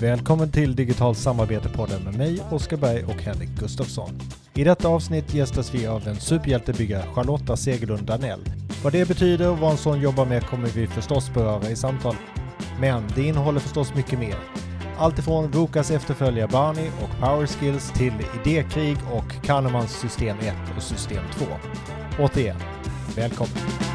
Välkommen 0.00 0.52
till 0.52 0.76
Digital 0.76 1.14
samarbete-podden 1.14 2.04
med 2.04 2.14
mig, 2.14 2.40
Oskar 2.50 2.76
Berg 2.76 3.04
och 3.04 3.22
Henrik 3.22 3.48
Gustafsson. 3.48 4.20
I 4.54 4.64
detta 4.64 4.88
avsnitt 4.88 5.34
gästas 5.34 5.74
vi 5.74 5.86
av 5.86 6.08
en 6.08 6.16
superhjältebyggare, 6.16 7.02
Charlotta 7.14 7.56
Segerlund 7.56 8.02
Danell. 8.02 8.40
Vad 8.82 8.92
det 8.92 9.08
betyder 9.08 9.50
och 9.50 9.58
vad 9.58 9.70
en 9.70 9.76
sån 9.76 10.00
jobbar 10.00 10.26
med 10.26 10.46
kommer 10.46 10.68
vi 10.68 10.86
förstås 10.86 11.34
beröra 11.34 11.70
i 11.70 11.76
samtalet. 11.76 12.20
Men 12.80 13.02
det 13.14 13.22
innehåller 13.22 13.60
förstås 13.60 13.94
mycket 13.94 14.18
mer. 14.18 14.36
Alltifrån 14.98 15.50
Vokas 15.50 15.90
efterföljare 15.90 16.48
Barney 16.48 16.88
och 17.02 17.20
Power 17.20 17.46
Skills 17.46 17.92
till 17.92 18.14
idékrig 18.40 18.96
och 19.12 19.44
Kahnemans 19.46 20.00
system 20.00 20.38
1 20.38 20.54
och 20.76 20.82
system 20.82 21.24
2. 21.38 21.46
Återigen, 22.18 22.56
välkommen! 23.16 23.87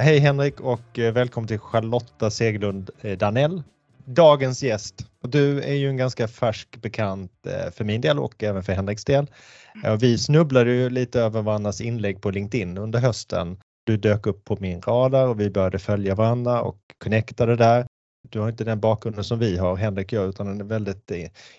Hej 0.00 0.18
Henrik 0.18 0.60
och 0.60 0.98
eh, 0.98 1.12
välkommen 1.12 1.48
till 1.48 1.58
Charlotta 1.58 2.30
Seglund 2.30 2.90
eh, 3.00 3.18
Danell. 3.18 3.62
Dagens 4.04 4.62
gäst. 4.62 5.06
Du 5.22 5.62
är 5.62 5.74
ju 5.74 5.88
en 5.88 5.96
ganska 5.96 6.28
färsk 6.28 6.76
bekant 6.82 7.32
eh, 7.46 7.72
för 7.72 7.84
min 7.84 8.00
del 8.00 8.18
och 8.18 8.42
även 8.42 8.62
för 8.62 8.72
Henriks 8.72 9.04
del. 9.04 9.26
Vi 10.00 10.18
snubblade 10.18 10.70
ju 10.70 10.90
lite 10.90 11.20
över 11.20 11.42
varandras 11.42 11.80
inlägg 11.80 12.20
på 12.20 12.30
LinkedIn 12.30 12.78
under 12.78 12.98
hösten. 12.98 13.56
Du 13.84 13.96
dök 13.96 14.26
upp 14.26 14.44
på 14.44 14.56
min 14.60 14.80
radar 14.80 15.26
och 15.26 15.40
vi 15.40 15.50
började 15.50 15.78
följa 15.78 16.14
varandra 16.14 16.62
och 16.62 16.78
connectade 16.98 17.56
där. 17.56 17.86
Du 18.22 18.40
har 18.40 18.48
inte 18.48 18.64
den 18.64 18.80
bakgrunden 18.80 19.24
som 19.24 19.38
vi 19.38 19.58
har, 19.58 19.76
Henrik 19.76 20.12
gör, 20.12 20.28
utan 20.28 20.48
en 20.48 20.68
väldigt 20.68 21.10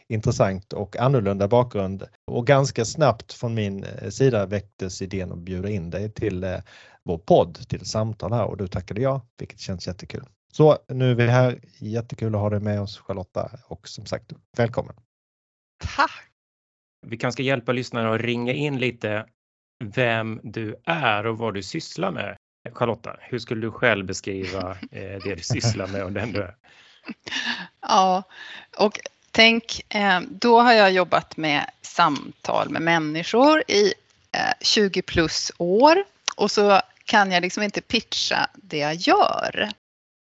intressant 0.08 0.74
och 0.74 0.98
annorlunda 0.98 1.48
bakgrund. 1.48 2.04
Och 2.32 2.48
ganska 2.48 2.86
snabbt 2.86 3.34
från 3.34 3.54
min 3.54 3.86
sida 4.10 4.46
väcktes 4.46 5.02
idén 5.02 5.32
att 5.32 5.38
bjuda 5.38 5.70
in 5.70 5.90
dig 5.90 6.12
till 6.12 6.62
vår 7.04 7.18
podd 7.18 7.70
till 7.70 7.86
samtal 7.86 8.34
här 8.34 8.46
och 8.46 8.58
då 8.58 8.68
tackade 8.68 9.02
jag, 9.02 9.22
vilket 9.38 9.60
känns 9.60 9.88
jättekul. 9.88 10.26
Så 10.52 10.78
nu 10.88 11.12
är 11.12 11.16
vi 11.16 11.28
här. 11.28 11.60
Jättekul 11.78 12.36
att 12.36 12.42
ha 12.42 12.50
dig 12.50 12.60
med 12.60 12.82
oss 12.82 12.98
Charlotta 12.98 13.52
och 13.68 13.88
som 13.88 14.06
sagt 14.06 14.34
välkommen. 14.58 14.96
Tack! 15.96 16.12
Vi 17.08 17.18
kanske 17.18 17.36
ska 17.36 17.44
hjälpa 17.44 17.72
lyssnarna 17.72 18.14
att 18.14 18.22
ringa 18.22 18.54
in 18.54 18.80
lite 18.80 19.26
vem 19.84 20.40
du 20.44 20.76
är 20.86 21.26
och 21.26 21.38
vad 21.38 21.54
du 21.54 21.64
sysslar 21.64 22.12
med. 22.12 22.38
Charlotta, 22.74 23.16
hur 23.20 23.40
skulle 23.40 23.62
du 23.62 23.72
själv 23.72 24.06
beskriva 24.06 24.78
eh, 24.92 25.20
det 25.24 25.36
du 25.36 25.44
sysslar 25.44 25.88
med 25.88 26.04
och 26.04 26.12
den 26.12 26.32
du 26.32 26.42
är? 26.42 26.56
Ja, 27.82 28.24
och 28.78 29.00
tänk, 29.32 29.82
eh, 29.90 30.22
då 30.30 30.60
har 30.60 30.74
jag 30.74 30.92
jobbat 30.92 31.38
med 31.38 31.70
samtal 31.82 32.70
med 32.70 32.82
människor 32.82 33.64
i 33.68 33.94
20 34.62 35.00
eh, 35.00 35.04
plus 35.04 35.52
år 35.58 36.04
och 36.36 36.52
så 36.52 36.82
kan 37.06 37.32
jag 37.32 37.42
liksom 37.42 37.64
inte 37.64 37.82
pitcha 37.82 38.50
det 38.54 38.78
jag 38.78 38.96
gör. 38.96 39.70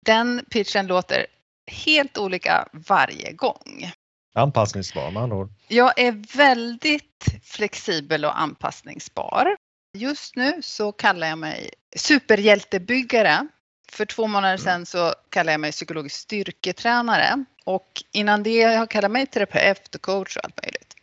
Den 0.05 0.45
pitchen 0.51 0.87
låter 0.87 1.27
helt 1.67 2.19
olika 2.19 2.69
varje 2.73 3.33
gång. 3.33 3.93
Anpassningsbar 4.35 5.11
med 5.11 5.23
andra 5.23 5.37
ord. 5.37 5.53
Jag 5.69 5.99
är 5.99 6.37
väldigt 6.37 7.27
flexibel 7.43 8.25
och 8.25 8.41
anpassningsbar. 8.41 9.57
Just 9.93 10.37
nu 10.37 10.63
så 10.63 10.93
kallar 10.93 11.27
jag 11.27 11.39
mig 11.39 11.71
superhjältebyggare. 11.97 13.49
För 13.93 14.05
två 14.05 14.27
månader 14.27 14.55
mm. 14.55 14.65
sedan 14.65 14.87
så 14.87 15.15
kallade 15.31 15.53
jag 15.53 15.61
mig 15.61 15.73
psykologisk 15.73 16.17
styrketränare 16.17 17.45
och 17.65 18.03
innan 18.13 18.43
det 18.43 18.63
har 18.63 18.73
jag 18.73 18.91
kallat 18.91 19.11
mig 19.11 19.27
terapeut 19.27 19.95
och 19.95 20.03
coach 20.03 20.37
och 20.37 20.45
allt 20.45 20.63
möjligt. 20.63 20.95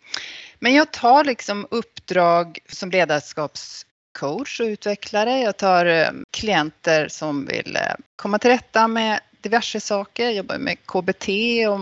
Men 0.59 0.73
jag 0.73 0.91
tar 0.91 1.23
liksom 1.23 1.67
uppdrag 1.71 2.59
som 2.69 2.91
ledarskaps 2.91 3.85
coach 4.19 4.59
och 4.59 4.65
utvecklare. 4.65 5.39
Jag 5.39 5.57
tar 5.57 5.85
eh, 5.85 6.09
klienter 6.31 7.07
som 7.07 7.45
vill 7.45 7.75
eh, 7.75 7.95
komma 8.15 8.39
till 8.39 8.49
rätta 8.49 8.87
med 8.87 9.19
diverse 9.41 9.79
saker. 9.79 10.23
Jag 10.23 10.33
jobbar 10.33 10.57
med 10.57 10.77
KBT 10.85 11.27
och 11.69 11.79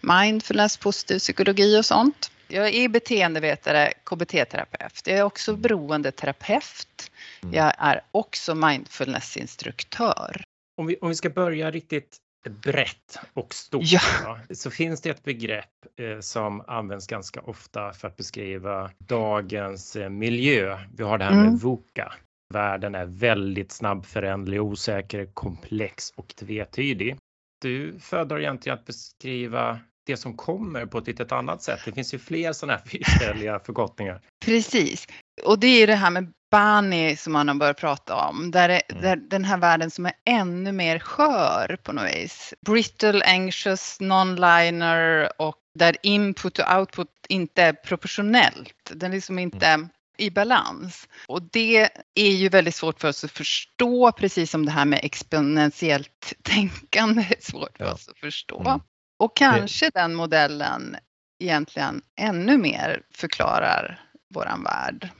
mindfulness, 0.00 0.76
positiv 0.76 1.18
psykologi 1.18 1.78
och 1.78 1.86
sånt. 1.86 2.30
Jag 2.54 2.74
är 2.74 2.88
beteendevetare, 2.88 3.92
KBT-terapeut. 4.04 5.02
Jag 5.06 5.18
är 5.18 5.22
också 5.22 5.50
mm. 5.50 5.62
beroendeterapeut. 5.62 7.10
Mm. 7.42 7.54
Jag 7.54 7.72
är 7.78 8.00
också 8.10 8.54
mindfulnessinstruktör. 8.54 10.44
Om 10.76 10.86
vi, 10.86 10.96
om 11.00 11.08
vi 11.08 11.14
ska 11.14 11.30
börja 11.30 11.70
riktigt 11.70 12.16
brett 12.50 13.18
och 13.32 13.54
stort 13.54 13.82
ja. 13.84 14.38
så 14.50 14.70
finns 14.70 15.00
det 15.00 15.10
ett 15.10 15.24
begrepp 15.24 15.70
eh, 15.96 16.20
som 16.20 16.60
används 16.66 17.06
ganska 17.06 17.40
ofta 17.40 17.92
för 17.92 18.08
att 18.08 18.16
beskriva 18.16 18.90
dagens 18.98 19.96
eh, 19.96 20.08
miljö. 20.08 20.78
Vi 20.96 21.04
har 21.04 21.18
det 21.18 21.24
här 21.24 21.32
mm. 21.32 21.44
med 21.44 21.60
VUCA. 21.60 22.12
Världen 22.54 22.94
är 22.94 23.06
väldigt 23.06 23.72
snabbföränderlig, 23.72 24.62
osäker, 24.62 25.26
komplex 25.26 26.10
och 26.10 26.36
tvetydig. 26.36 27.16
Du 27.60 27.98
föredrar 28.00 28.40
egentligen 28.40 28.78
att 28.78 28.86
beskriva 28.86 29.80
det 30.06 30.16
som 30.16 30.36
kommer 30.36 30.86
på 30.86 30.98
ett 30.98 31.06
lite 31.06 31.36
annat 31.36 31.62
sätt. 31.62 31.80
Det 31.84 31.92
finns 31.92 32.14
ju 32.14 32.18
fler 32.18 32.52
sådana 32.52 32.78
här 32.78 32.84
fyrställiga 32.86 33.58
förkortningar. 33.58 34.20
Precis. 34.44 35.06
Och 35.44 35.58
det 35.58 35.82
är 35.82 35.86
det 35.86 35.94
här 35.94 36.10
med 36.10 36.32
Bani 36.50 37.16
som 37.16 37.32
man 37.32 37.48
har 37.48 37.54
börjat 37.54 37.76
prata 37.76 38.14
om. 38.14 38.50
Där, 38.50 38.68
är, 38.68 38.82
mm. 38.88 39.02
där 39.02 39.16
den 39.16 39.44
här 39.44 39.58
världen 39.58 39.90
som 39.90 40.06
är 40.06 40.12
ännu 40.24 40.72
mer 40.72 40.98
skör 40.98 41.78
på 41.82 41.92
något 41.92 42.14
vis. 42.14 42.54
Brittle, 42.66 43.24
anxious, 43.24 44.00
non-liner 44.00 45.28
och 45.38 45.56
där 45.78 45.96
input 46.02 46.58
och 46.58 46.78
output 46.78 47.08
inte 47.28 47.62
är 47.62 47.72
proportionellt. 47.72 48.92
Den 48.94 49.10
är 49.10 49.14
liksom 49.14 49.38
inte 49.38 49.66
mm. 49.66 49.88
i 50.18 50.30
balans. 50.30 51.08
Och 51.28 51.42
det 51.42 51.90
är 52.14 52.30
ju 52.30 52.48
väldigt 52.48 52.74
svårt 52.74 53.00
för 53.00 53.08
oss 53.08 53.24
att 53.24 53.30
förstå, 53.30 54.12
precis 54.12 54.50
som 54.50 54.66
det 54.66 54.72
här 54.72 54.84
med 54.84 55.00
exponentiellt 55.02 56.32
tänkande 56.42 57.22
är 57.22 57.40
svårt 57.40 57.76
för 57.76 57.84
ja. 57.84 57.92
oss 57.92 58.08
att 58.08 58.18
förstå. 58.18 58.60
Mm. 58.60 58.80
Och 59.18 59.36
kanske 59.36 59.86
det... 59.86 60.00
den 60.00 60.14
modellen 60.14 60.96
egentligen 61.38 62.02
ännu 62.16 62.58
mer 62.58 63.02
förklarar 63.10 64.00
våran 64.34 64.62
värld. 64.64 65.10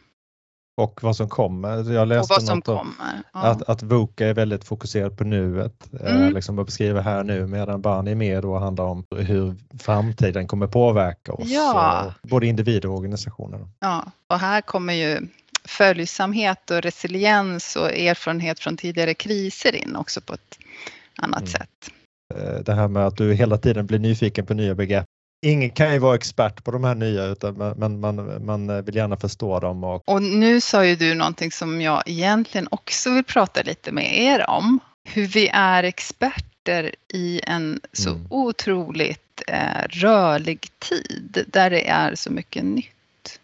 Och 0.76 1.02
vad 1.02 1.16
som 1.16 1.28
kommer. 1.28 1.92
Jag 1.92 2.08
läste 2.08 2.54
något 2.54 2.68
om 2.68 2.94
ja. 3.32 3.40
att, 3.40 3.62
att 3.62 3.82
VUCA 3.82 4.26
är 4.26 4.34
väldigt 4.34 4.64
fokuserad 4.64 5.18
på 5.18 5.24
nuet, 5.24 5.92
eh, 6.00 6.16
mm. 6.16 6.34
liksom 6.34 6.58
att 6.58 6.66
beskriva 6.66 7.00
här 7.00 7.24
nu 7.24 7.46
medan 7.46 7.82
Barney 7.82 8.14
mer 8.14 8.42
då 8.42 8.58
handlar 8.58 8.84
om 8.84 9.06
hur 9.10 9.56
framtiden 9.78 10.46
kommer 10.48 10.66
påverka 10.66 11.32
oss, 11.32 11.48
ja. 11.48 12.14
både 12.22 12.46
individer 12.46 12.88
och 12.88 12.96
organisationer. 12.96 13.68
Ja, 13.80 14.04
och 14.26 14.38
här 14.38 14.60
kommer 14.60 14.94
ju 14.94 15.28
följsamhet 15.64 16.70
och 16.70 16.82
resiliens 16.82 17.76
och 17.76 17.92
erfarenhet 17.92 18.60
från 18.60 18.76
tidigare 18.76 19.14
kriser 19.14 19.74
in 19.74 19.96
också 19.96 20.20
på 20.20 20.34
ett 20.34 20.58
annat 21.16 21.40
mm. 21.40 21.50
sätt. 21.50 21.90
Eh, 22.34 22.60
det 22.64 22.74
här 22.74 22.88
med 22.88 23.06
att 23.06 23.16
du 23.16 23.34
hela 23.34 23.58
tiden 23.58 23.86
blir 23.86 23.98
nyfiken 23.98 24.46
på 24.46 24.54
nya 24.54 24.74
begrepp 24.74 25.06
ingen 25.44 25.70
kan 25.70 25.92
ju 25.92 25.98
vara 25.98 26.14
expert 26.14 26.64
på 26.64 26.70
de 26.70 26.84
här 26.84 26.94
nya 26.94 27.24
utan 27.24 27.58
man, 27.58 28.00
man, 28.00 28.44
man 28.44 28.84
vill 28.84 28.96
gärna 28.96 29.16
förstå 29.16 29.60
dem. 29.60 29.84
Och... 29.84 30.08
och 30.08 30.22
nu 30.22 30.60
sa 30.60 30.84
ju 30.84 30.96
du 30.96 31.14
någonting 31.14 31.50
som 31.50 31.80
jag 31.80 32.02
egentligen 32.06 32.68
också 32.70 33.14
vill 33.14 33.24
prata 33.24 33.62
lite 33.62 33.92
med 33.92 34.18
er 34.18 34.50
om. 34.50 34.78
Hur 35.04 35.26
vi 35.26 35.48
är 35.48 35.82
experter 35.82 36.94
i 37.12 37.40
en 37.46 37.80
så 37.92 38.10
mm. 38.10 38.26
otroligt 38.30 39.42
eh, 39.48 39.88
rörlig 39.88 40.68
tid 40.78 41.44
där 41.48 41.70
det 41.70 41.88
är 41.88 42.14
så 42.14 42.32
mycket 42.32 42.64
nytt. 42.64 43.40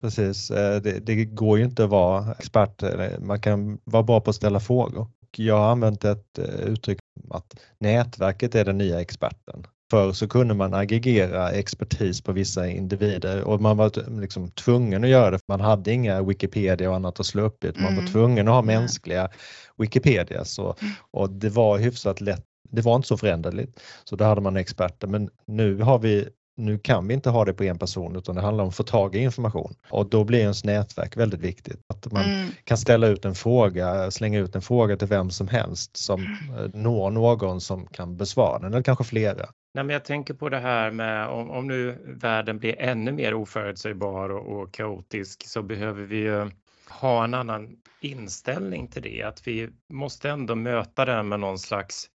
Precis, 0.00 0.50
eh, 0.50 0.80
det, 0.82 1.06
det, 1.06 1.24
går 1.24 1.58
ju 1.58 1.64
inte 1.64 1.84
att 1.84 1.90
vara 1.90 2.34
expert, 2.38 2.82
man 3.20 3.40
kan 3.40 3.78
vara 3.84 4.02
bra 4.02 4.20
på 4.20 4.30
att 4.30 4.36
ställa 4.36 4.60
frågor. 4.60 5.06
Jag 5.38 5.58
har 5.58 5.72
använt 5.72 6.04
ett 6.04 6.38
eh, 6.38 6.44
uttryck 6.44 6.98
att 7.30 7.60
nätverket 7.78 8.54
är 8.54 8.64
den 8.64 8.78
nya 8.78 9.00
experten. 9.00 9.66
Förr 9.90 10.12
så 10.12 10.28
kunde 10.28 10.54
man 10.54 10.74
aggregera 10.74 11.50
expertis 11.50 12.20
på 12.20 12.32
vissa 12.32 12.68
individer 12.68 13.44
och 13.44 13.60
man 13.60 13.76
var 13.76 14.20
liksom 14.20 14.50
tvungen 14.50 15.04
att 15.04 15.10
göra 15.10 15.30
det. 15.30 15.38
Man 15.48 15.60
hade 15.60 15.92
inga 15.92 16.22
Wikipedia 16.22 16.90
och 16.90 16.96
annat 16.96 17.20
att 17.20 17.26
slå 17.26 17.42
upp 17.42 17.64
i. 17.64 17.72
Man 17.76 17.92
mm. 17.92 18.04
var 18.04 18.12
tvungen 18.12 18.48
att 18.48 18.54
ha 18.54 18.62
mänskliga 18.62 19.28
Wikipedia 19.76 20.44
så, 20.44 20.76
mm. 20.80 20.92
och 21.10 21.30
det 21.30 21.48
var 21.48 21.78
hyfsat 21.78 22.20
lätt. 22.20 22.44
Det 22.70 22.82
var 22.82 22.96
inte 22.96 23.08
så 23.08 23.16
föränderligt 23.16 23.80
så 24.04 24.16
då 24.16 24.24
hade 24.24 24.40
man 24.40 24.56
experter 24.56 25.06
men 25.06 25.30
nu 25.46 25.82
har 25.82 25.98
vi 25.98 26.28
nu 26.56 26.78
kan 26.78 27.08
vi 27.08 27.14
inte 27.14 27.30
ha 27.30 27.44
det 27.44 27.54
på 27.54 27.64
en 27.64 27.78
person 27.78 28.16
utan 28.16 28.34
det 28.34 28.40
handlar 28.40 28.64
om 28.64 28.68
att 28.68 28.76
få 28.76 28.82
tag 28.82 29.14
i 29.14 29.18
information 29.18 29.74
och 29.90 30.06
då 30.10 30.24
blir 30.24 30.38
ens 30.38 30.64
nätverk 30.64 31.16
väldigt 31.16 31.40
viktigt. 31.40 31.80
Att 31.88 32.12
man 32.12 32.24
mm. 32.24 32.48
kan 32.64 32.78
ställa 32.78 33.06
ut 33.06 33.24
en 33.24 33.34
fråga, 33.34 34.10
slänga 34.10 34.38
ut 34.38 34.54
en 34.54 34.62
fråga 34.62 34.96
till 34.96 35.08
vem 35.08 35.30
som 35.30 35.48
helst 35.48 35.96
som 35.96 36.20
mm. 36.20 36.70
når 36.82 37.10
någon 37.10 37.60
som 37.60 37.86
kan 37.86 38.16
besvara 38.16 38.58
den 38.58 38.72
eller 38.72 38.82
kanske 38.82 39.04
flera. 39.04 39.46
Nej, 39.74 39.84
men 39.84 39.90
jag 39.90 40.04
tänker 40.04 40.34
på 40.34 40.48
det 40.48 40.58
här 40.58 40.90
med 40.90 41.28
om, 41.28 41.50
om 41.50 41.66
nu 41.66 41.98
världen 42.20 42.58
blir 42.58 42.80
ännu 42.80 43.12
mer 43.12 43.34
oförutsägbar 43.34 44.28
och, 44.28 44.62
och 44.62 44.72
kaotisk 44.72 45.46
så 45.46 45.62
behöver 45.62 46.02
vi 46.02 46.16
ju 46.16 46.50
ha 46.88 47.24
en 47.24 47.34
annan 47.34 47.76
inställning 48.00 48.88
till 48.88 49.02
det. 49.02 49.22
Att 49.22 49.46
vi 49.46 49.70
måste 49.92 50.30
ändå 50.30 50.54
möta 50.54 51.04
den 51.04 51.28
med 51.28 51.40
någon 51.40 51.58
slags 51.58 52.06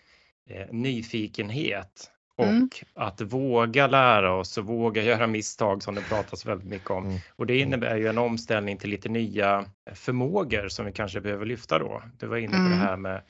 eh, 0.51 0.67
nyfikenhet 0.71 2.11
mm. 2.43 2.69
och 2.95 3.03
att 3.03 3.21
våga 3.21 3.87
lära 3.87 4.35
oss 4.35 4.59
och 4.59 4.65
våga 4.65 5.03
göra 5.03 5.27
misstag 5.27 5.83
som 5.83 5.95
det 5.95 6.01
pratas 6.01 6.47
väldigt 6.47 6.69
mycket 6.69 6.91
om. 6.91 7.07
Mm. 7.07 7.19
Och 7.37 7.47
det 7.47 7.59
innebär 7.59 7.97
ju 7.97 8.09
en 8.09 8.19
omställning 8.19 8.77
till 8.77 8.91
lite 8.91 9.09
nya 9.09 9.65
förmågor 9.95 10.69
som 10.69 10.87
vi 10.87 10.93
kanske 10.93 11.21
behöver 11.21 11.47
lyfta 11.47 11.79
då. 11.79 12.03
Du 12.19 12.27
var 12.27 12.37
inne 12.37 12.53
på 12.53 12.57
mm. 12.57 12.71
det 12.71 12.77
här 12.77 12.97
med 12.97 13.23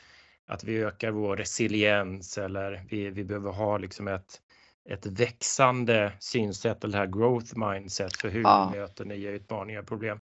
att 0.48 0.64
vi 0.64 0.82
ökar 0.82 1.10
vår 1.10 1.36
resiliens 1.36 2.38
eller 2.38 2.84
vi, 2.88 3.10
vi 3.10 3.24
behöver 3.24 3.50
ha 3.50 3.78
liksom 3.78 4.08
ett, 4.08 4.40
ett 4.90 5.06
växande 5.06 6.12
synsätt 6.18 6.84
eller 6.84 6.92
det 6.92 6.98
här 6.98 7.12
growth 7.12 7.56
mindset 7.56 8.20
för 8.20 8.28
hur 8.28 8.42
ja. 8.42 8.70
vi 8.72 8.78
möter 8.78 9.04
nya 9.04 9.30
utmaningar 9.30 9.80
och 9.80 9.88
problem. 9.88 10.20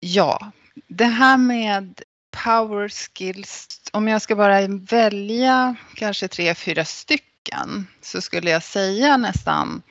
Ja, 0.00 0.52
det 0.88 1.04
här 1.04 1.36
med 1.36 2.02
power 2.44 2.88
skills, 2.88 3.80
om 3.92 4.08
jag 4.08 4.22
ska 4.22 4.36
bara 4.36 4.66
välja 4.90 5.76
kanske 5.94 6.28
tre, 6.28 6.54
fyra 6.54 6.84
stycken 6.84 7.33
så 8.00 8.20
skulle 8.20 8.50
jag 8.50 8.62
säga 8.62 9.16
nästan 9.16 9.82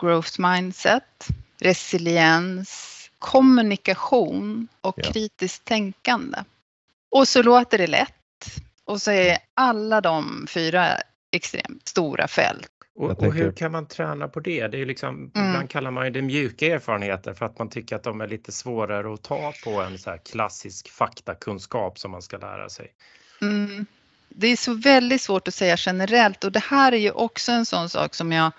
growth 0.00 0.40
mindset, 0.40 1.28
resiliens, 1.60 3.10
kommunikation 3.18 4.68
och 4.80 4.94
ja. 4.96 5.12
kritiskt 5.12 5.64
tänkande. 5.64 6.38
Och 7.10 7.28
så 7.28 7.42
låter 7.42 7.78
det 7.78 7.86
lätt 7.86 8.10
och 8.84 9.02
så 9.02 9.10
är 9.10 9.38
alla 9.54 10.00
de 10.00 10.46
fyra 10.48 10.86
extremt 11.32 11.88
stora 11.88 12.28
fält. 12.28 12.70
Och, 12.96 13.22
och, 13.22 13.34
hur 13.34 13.52
kan 13.52 13.72
man 13.72 13.86
träna 13.86 14.28
på 14.28 14.40
det? 14.40 14.68
det 14.68 14.78
är 14.78 14.86
liksom, 14.86 15.30
mm. 15.34 15.48
Ibland 15.48 15.70
kallar 15.70 15.90
man 15.90 16.12
det 16.12 16.22
mjuka 16.22 16.66
erfarenheter 16.66 17.34
för 17.34 17.46
att 17.46 17.58
man 17.58 17.70
tycker 17.70 17.96
att 17.96 18.02
de 18.02 18.20
är 18.20 18.28
lite 18.28 18.52
svårare 18.52 19.14
att 19.14 19.22
ta 19.22 19.52
på 19.64 19.70
en 19.70 19.98
så 19.98 20.10
här 20.10 20.18
klassisk 20.18 20.90
faktakunskap 20.90 21.98
som 21.98 22.10
man 22.10 22.22
ska 22.22 22.38
lära 22.38 22.68
sig. 22.68 22.92
Mm. 23.42 23.86
Det 24.36 24.46
är 24.46 24.56
så 24.56 24.74
väldigt 24.74 25.22
svårt 25.22 25.48
att 25.48 25.54
säga 25.54 25.76
generellt 25.78 26.44
och 26.44 26.52
det 26.52 26.64
här 26.64 26.92
är 26.92 26.96
ju 26.96 27.10
också 27.10 27.52
en 27.52 27.66
sån 27.66 27.88
sak 27.88 28.14
som 28.14 28.32
jag 28.32 28.52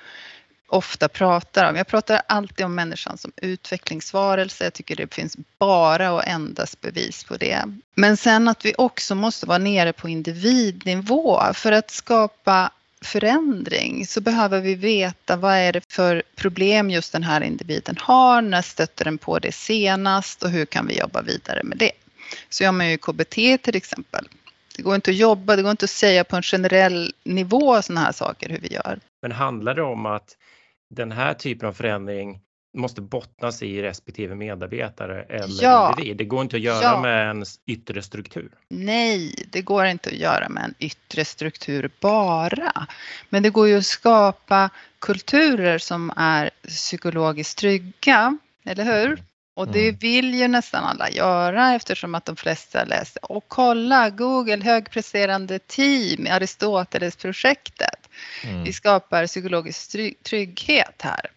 ofta 0.68 1.08
pratar 1.08 1.70
om. 1.70 1.76
Jag 1.76 1.88
pratar 1.88 2.22
alltid 2.28 2.66
om 2.66 2.76
människan 2.76 3.18
som 3.18 3.32
utvecklingsvarelse. 3.36 4.64
Jag 4.64 4.74
tycker 4.74 4.96
det 4.96 5.14
finns 5.14 5.38
bara 5.60 6.12
och 6.12 6.28
endast 6.28 6.82
bevis 6.82 7.24
på 7.24 7.38
det. 7.38 7.64
Men 7.96 8.18
sen 8.18 8.48
att 8.48 8.66
vi 8.66 8.74
också 8.78 9.16
måste 9.16 9.46
vara 9.46 9.58
nere 9.58 9.94
på 9.94 10.10
individnivå 10.10 11.42
för 11.54 11.72
att 11.72 11.92
skapa 11.92 12.72
förändring 13.02 14.08
så 14.08 14.22
behöver 14.22 14.62
vi 14.62 14.76
veta 14.76 15.36
vad 15.36 15.54
är 15.54 15.74
det 15.74 15.82
för 15.94 16.24
problem 16.36 16.90
just 16.90 17.12
den 17.12 17.24
här 17.24 17.42
individen 17.42 17.98
har, 18.00 18.42
när 18.42 18.62
stötte 18.62 19.04
den 19.04 19.18
på 19.18 19.40
det 19.40 19.52
senast 19.52 20.44
och 20.44 20.50
hur 20.50 20.66
kan 20.66 20.88
vi 20.88 21.00
jobba 21.00 21.22
vidare 21.22 21.64
med 21.64 21.78
det. 21.78 21.92
Så 22.50 22.64
gör 22.64 22.72
man 22.72 22.90
ju 22.90 22.98
KBT 22.98 23.34
till 23.34 23.76
exempel. 23.76 24.28
Det 24.78 24.84
går 24.84 24.96
inte 24.96 25.12
att 25.12 25.18
jobba, 25.18 25.56
det 25.56 25.62
går 25.62 25.72
inte 25.72 25.86
att 25.86 25.90
säga 25.90 26.24
på 26.24 26.36
en 26.36 26.42
generell 26.42 27.14
nivå 27.24 27.82
sådana 27.82 28.02
här 28.02 28.12
saker 28.12 28.50
hur 28.50 28.60
vi 28.60 28.74
gör. 28.74 29.00
Men 29.22 29.32
handlar 29.32 29.76
det 29.76 29.82
om 29.82 30.06
att 30.06 30.38
den 30.90 31.12
här 31.12 31.34
typen 31.34 31.70
av 31.70 31.74
förändring 31.74 32.40
måste 32.78 33.02
bottnas 33.02 33.64
i 33.64 33.82
respektive 33.82 34.36
medarbetare 34.36 35.24
eller 35.24 35.64
ja. 35.64 35.90
individ. 35.90 36.18
Det 36.18 36.26
går 36.26 36.42
inte 36.42 36.56
att 36.56 36.62
göra 36.62 36.84
ja. 36.84 37.02
med 37.02 37.30
en 37.30 37.46
yttre 37.66 38.02
struktur. 38.02 38.52
Nej, 38.70 39.48
det 39.52 39.62
går 39.62 39.86
inte 39.86 40.10
att 40.10 40.16
göra 40.16 40.50
med 40.50 40.64
en 40.64 40.74
yttre 40.80 41.26
struktur 41.26 41.92
bara. 42.00 42.88
Men 43.30 43.44
det 43.44 43.50
går 43.50 43.68
ju 43.68 43.78
att 43.78 43.86
skapa 43.86 44.70
kulturer 45.00 45.78
som 45.78 46.12
är 46.16 46.50
psykologiskt 46.68 47.58
trygga, 47.58 48.38
eller 48.66 48.84
hur? 48.84 49.24
Och 49.56 49.68
det 49.68 49.88
mm. 49.88 50.00
vill 50.00 50.34
ju 50.34 50.48
nästan 50.48 50.84
alla 50.84 51.10
göra 51.10 51.74
eftersom 51.74 52.16
att 52.16 52.26
de 52.26 52.36
flesta 52.36 52.84
läser. 52.84 53.32
Och 53.32 53.46
kolla, 53.48 54.10
Google 54.10 54.64
högpresterande 54.64 55.60
team, 55.60 56.28
Aristoteles-projektet. 56.30 58.10
Mm. 58.44 58.64
Vi 58.64 58.74
skapar 58.74 59.28
psykologisk 59.28 59.98
trygghet 60.24 61.02
här. 61.02 61.32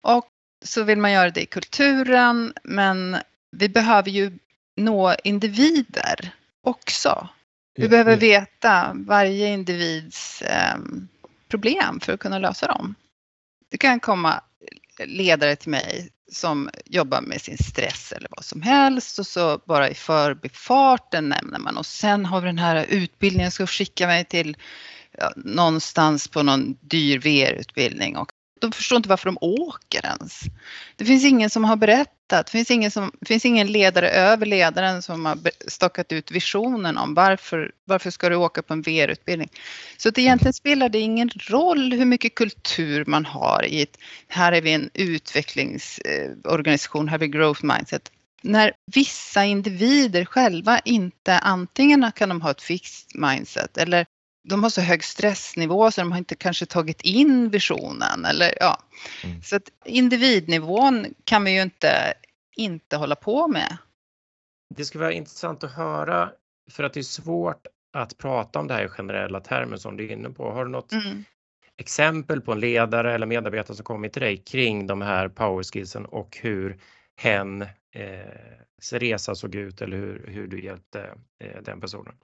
Och 0.00 0.26
så 0.64 0.82
vill 0.82 0.98
man 0.98 1.12
göra 1.12 1.30
det 1.30 1.42
i 1.42 1.46
kulturen, 1.46 2.52
men 2.62 3.16
vi 3.50 3.68
behöver 3.68 4.10
ju 4.10 4.38
nå 4.76 5.14
individer 5.24 6.30
också. 6.62 7.28
Vi 7.74 7.88
behöver 7.88 8.16
veta 8.16 8.92
varje 8.94 9.48
individs 9.48 10.42
eh, 10.42 10.76
problem 11.48 12.00
för 12.00 12.12
att 12.12 12.20
kunna 12.20 12.38
lösa 12.38 12.66
dem. 12.66 12.94
Det 13.70 13.78
kan 13.78 14.00
komma 14.00 14.40
ledare 14.98 15.56
till 15.56 15.70
mig 15.70 16.10
som 16.32 16.70
jobbar 16.84 17.20
med 17.20 17.40
sin 17.40 17.58
stress 17.58 18.12
eller 18.12 18.28
vad 18.30 18.44
som 18.44 18.62
helst 18.62 19.18
och 19.18 19.26
så 19.26 19.60
bara 19.66 19.90
i 19.90 19.94
förbifarten 19.94 21.28
nämner 21.28 21.58
man 21.58 21.76
och 21.76 21.86
sen 21.86 22.26
har 22.26 22.40
vi 22.40 22.46
den 22.46 22.58
här 22.58 22.86
utbildningen 22.88 23.50
ska 23.50 23.66
skicka 23.66 24.06
mig 24.06 24.24
till 24.24 24.56
ja, 25.18 25.32
någonstans 25.36 26.28
på 26.28 26.42
någon 26.42 26.76
dyr 26.80 27.18
VR-utbildning 27.18 28.16
och 28.16 28.32
de 28.60 28.72
förstår 28.72 28.96
inte 28.96 29.08
varför 29.08 29.26
de 29.26 29.38
åker 29.40 30.06
ens. 30.06 30.40
Det 30.96 31.04
finns 31.04 31.24
ingen 31.24 31.50
som 31.50 31.64
har 31.64 31.76
berättat, 31.76 32.13
det 32.26 32.50
finns 32.50 32.70
ingen, 32.70 32.90
som, 32.90 33.12
finns 33.26 33.44
ingen 33.44 33.66
ledare 33.66 34.10
över 34.10 34.46
ledaren 34.46 35.02
som 35.02 35.26
har 35.26 35.38
stakat 35.68 36.12
ut 36.12 36.30
visionen 36.30 36.98
om 36.98 37.14
varför, 37.14 37.72
varför 37.84 38.10
ska 38.10 38.28
du 38.28 38.36
åka 38.36 38.62
på 38.62 38.72
en 38.72 38.82
VR-utbildning. 38.82 39.50
Så 39.96 40.08
att 40.08 40.18
egentligen 40.18 40.52
spelar 40.52 40.88
det 40.88 40.98
ingen 40.98 41.28
roll 41.28 41.92
hur 41.92 42.04
mycket 42.04 42.34
kultur 42.34 43.04
man 43.06 43.26
har 43.26 43.64
i 43.64 43.82
ett, 43.82 43.98
här 44.28 44.52
är 44.52 44.62
vi 44.62 44.72
en 44.72 44.90
utvecklingsorganisation, 44.94 47.08
här 47.08 47.16
är 47.16 47.20
vi 47.20 47.28
growth 47.28 47.64
mindset. 47.64 48.10
När 48.42 48.72
vissa 48.94 49.44
individer 49.44 50.24
själva 50.24 50.78
inte, 50.84 51.38
antingen 51.38 52.12
kan 52.14 52.28
de 52.28 52.40
ha 52.40 52.50
ett 52.50 52.62
fixed 52.62 53.20
mindset 53.20 53.76
eller 53.76 54.06
de 54.44 54.62
har 54.62 54.70
så 54.70 54.80
hög 54.80 55.04
stressnivå 55.04 55.90
så 55.90 56.00
de 56.00 56.12
har 56.12 56.18
inte 56.18 56.34
kanske 56.34 56.66
tagit 56.66 57.00
in 57.00 57.48
visionen 57.50 58.24
eller 58.24 58.54
ja. 58.60 58.82
Mm. 59.24 59.42
Så 59.42 59.56
att 59.56 59.70
individnivån 59.84 61.06
kan 61.24 61.44
vi 61.44 61.54
ju 61.54 61.62
inte, 61.62 62.14
inte 62.56 62.96
hålla 62.96 63.16
på 63.16 63.48
med. 63.48 63.76
Det 64.74 64.84
skulle 64.84 65.04
vara 65.04 65.12
intressant 65.12 65.64
att 65.64 65.72
höra 65.72 66.30
för 66.70 66.84
att 66.84 66.92
det 66.92 67.00
är 67.00 67.04
svårt 67.04 67.66
att 67.92 68.18
prata 68.18 68.58
om 68.58 68.66
det 68.66 68.74
här 68.74 68.84
i 68.84 68.88
generella 68.88 69.40
termer 69.40 69.76
som 69.76 69.96
du 69.96 70.04
är 70.04 70.12
inne 70.12 70.30
på. 70.30 70.50
Har 70.50 70.64
du 70.64 70.70
något 70.70 70.92
mm. 70.92 71.24
exempel 71.76 72.40
på 72.40 72.52
en 72.52 72.60
ledare 72.60 73.14
eller 73.14 73.26
medarbetare 73.26 73.76
som 73.76 73.84
kommit 73.84 74.12
till 74.12 74.22
dig 74.22 74.36
kring 74.36 74.86
de 74.86 75.02
här 75.02 75.28
power 75.28 75.62
skillsen 75.62 76.06
och 76.06 76.38
hur 76.42 76.80
hen 77.16 77.62
eh, 77.94 78.88
resa 78.92 79.34
såg 79.34 79.54
ut 79.54 79.82
eller 79.82 79.96
hur, 79.96 80.26
hur 80.28 80.46
du 80.46 80.64
hjälpte 80.64 81.14
eh, 81.44 81.62
den 81.62 81.80
personen? 81.80 82.14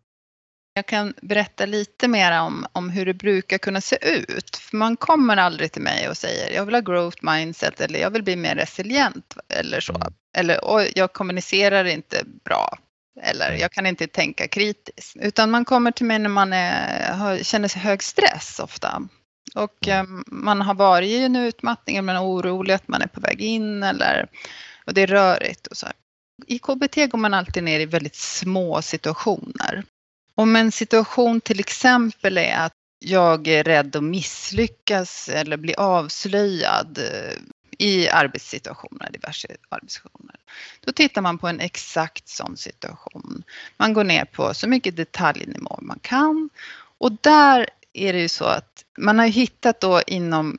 Jag 0.74 0.86
kan 0.86 1.14
berätta 1.22 1.66
lite 1.66 2.08
mer 2.08 2.40
om, 2.40 2.66
om 2.72 2.90
hur 2.90 3.06
det 3.06 3.14
brukar 3.14 3.58
kunna 3.58 3.80
se 3.80 3.98
ut. 4.02 4.56
För 4.56 4.76
man 4.76 4.96
kommer 4.96 5.36
aldrig 5.36 5.72
till 5.72 5.82
mig 5.82 6.08
och 6.08 6.16
säger 6.16 6.54
jag 6.54 6.64
vill 6.64 6.74
ha 6.74 6.80
growth 6.80 7.18
mindset 7.24 7.80
eller 7.80 7.98
jag 7.98 8.10
vill 8.10 8.22
bli 8.22 8.36
mer 8.36 8.54
resilient 8.54 9.36
eller 9.48 9.80
så. 9.80 9.94
Mm. 9.94 10.12
Eller 10.36 10.88
jag 10.98 11.12
kommunicerar 11.12 11.84
inte 11.84 12.22
bra 12.44 12.78
eller 13.22 13.52
jag 13.52 13.72
kan 13.72 13.86
inte 13.86 14.06
tänka 14.06 14.48
kritiskt. 14.48 15.16
Utan 15.16 15.50
man 15.50 15.64
kommer 15.64 15.90
till 15.90 16.06
mig 16.06 16.18
när 16.18 16.28
man 16.28 16.52
är, 16.52 17.42
känner 17.42 17.68
sig 17.68 17.82
hög 17.82 18.02
stress 18.02 18.58
ofta. 18.58 19.02
Och 19.54 19.88
eh, 19.88 20.04
man 20.26 20.60
har 20.60 20.74
varit 20.74 21.08
i 21.08 21.24
en 21.24 21.36
utmattning, 21.36 22.04
man 22.04 22.16
är 22.16 22.24
orolig 22.24 22.74
att 22.74 22.88
man 22.88 23.02
är 23.02 23.06
på 23.06 23.20
väg 23.20 23.40
in 23.40 23.82
eller 23.82 24.26
och 24.86 24.94
det 24.94 25.02
är 25.02 25.06
rörigt 25.06 25.66
och 25.66 25.76
så. 25.76 25.86
Här. 25.86 25.94
I 26.46 26.58
KBT 26.58 26.96
går 27.10 27.18
man 27.18 27.34
alltid 27.34 27.62
ner 27.62 27.80
i 27.80 27.86
väldigt 27.86 28.16
små 28.16 28.82
situationer. 28.82 29.84
Om 30.40 30.56
en 30.56 30.72
situation 30.72 31.40
till 31.40 31.60
exempel 31.60 32.38
är 32.38 32.56
att 32.56 32.72
jag 32.98 33.48
är 33.48 33.64
rädd 33.64 33.96
att 33.96 34.02
misslyckas 34.02 35.28
eller 35.28 35.56
bli 35.56 35.74
avslöjad 35.74 36.98
eh, 36.98 37.36
i 37.78 38.08
arbetssituationer, 38.08 39.10
diverse 39.12 39.48
arbetssituationer. 39.68 40.36
Då 40.80 40.92
tittar 40.92 41.22
man 41.22 41.38
på 41.38 41.48
en 41.48 41.60
exakt 41.60 42.28
sån 42.28 42.56
situation. 42.56 43.42
Man 43.76 43.92
går 43.92 44.04
ner 44.04 44.24
på 44.24 44.54
så 44.54 44.68
mycket 44.68 44.96
detaljnivå 44.96 45.78
man 45.82 45.98
kan 46.02 46.50
och 46.98 47.12
där 47.20 47.68
är 47.92 48.12
det 48.12 48.20
ju 48.20 48.28
så 48.28 48.44
att 48.44 48.84
man 48.98 49.18
har 49.18 49.26
hittat 49.26 49.80
då 49.80 50.02
inom 50.06 50.58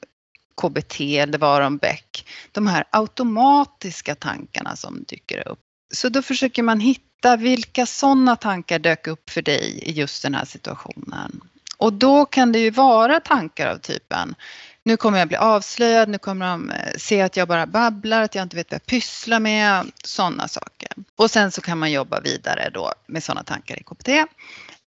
KBT 0.61 1.01
eller 1.01 1.37
Waron 1.37 1.77
Beck 1.77 2.27
de 2.51 2.67
här 2.67 2.83
automatiska 2.91 4.15
tankarna 4.15 4.75
som 4.75 5.03
dyker 5.07 5.47
upp. 5.47 5.59
Så 5.93 6.09
då 6.09 6.21
försöker 6.21 6.63
man 6.63 6.79
hitta 6.79 7.10
hitta 7.21 7.37
vilka 7.37 7.85
sådana 7.85 8.35
tankar 8.35 8.79
dök 8.79 9.07
upp 9.07 9.29
för 9.29 9.41
dig 9.41 9.79
i 9.83 9.91
just 9.91 10.23
den 10.23 10.35
här 10.35 10.45
situationen. 10.45 11.41
Och 11.77 11.93
då 11.93 12.25
kan 12.25 12.51
det 12.51 12.59
ju 12.59 12.69
vara 12.69 13.19
tankar 13.19 13.67
av 13.67 13.77
typen 13.77 14.35
nu 14.83 14.97
kommer 14.97 15.19
jag 15.19 15.27
bli 15.27 15.37
avslöjad, 15.37 16.09
nu 16.09 16.17
kommer 16.17 16.45
de 16.45 16.69
eh, 16.69 16.97
se 16.97 17.21
att 17.21 17.37
jag 17.37 17.47
bara 17.47 17.65
babblar, 17.65 18.21
att 18.21 18.35
jag 18.35 18.41
inte 18.41 18.55
vet 18.55 18.71
vad 18.71 18.75
jag 18.75 18.85
pysslar 18.85 19.39
med, 19.39 19.91
sådana 20.03 20.47
saker. 20.47 20.89
Och 21.15 21.31
sen 21.31 21.51
så 21.51 21.61
kan 21.61 21.77
man 21.77 21.91
jobba 21.91 22.19
vidare 22.19 22.69
då 22.73 22.93
med 23.07 23.23
sådana 23.23 23.43
tankar 23.43 23.79
i 23.79 23.83
KBT. 23.83 24.09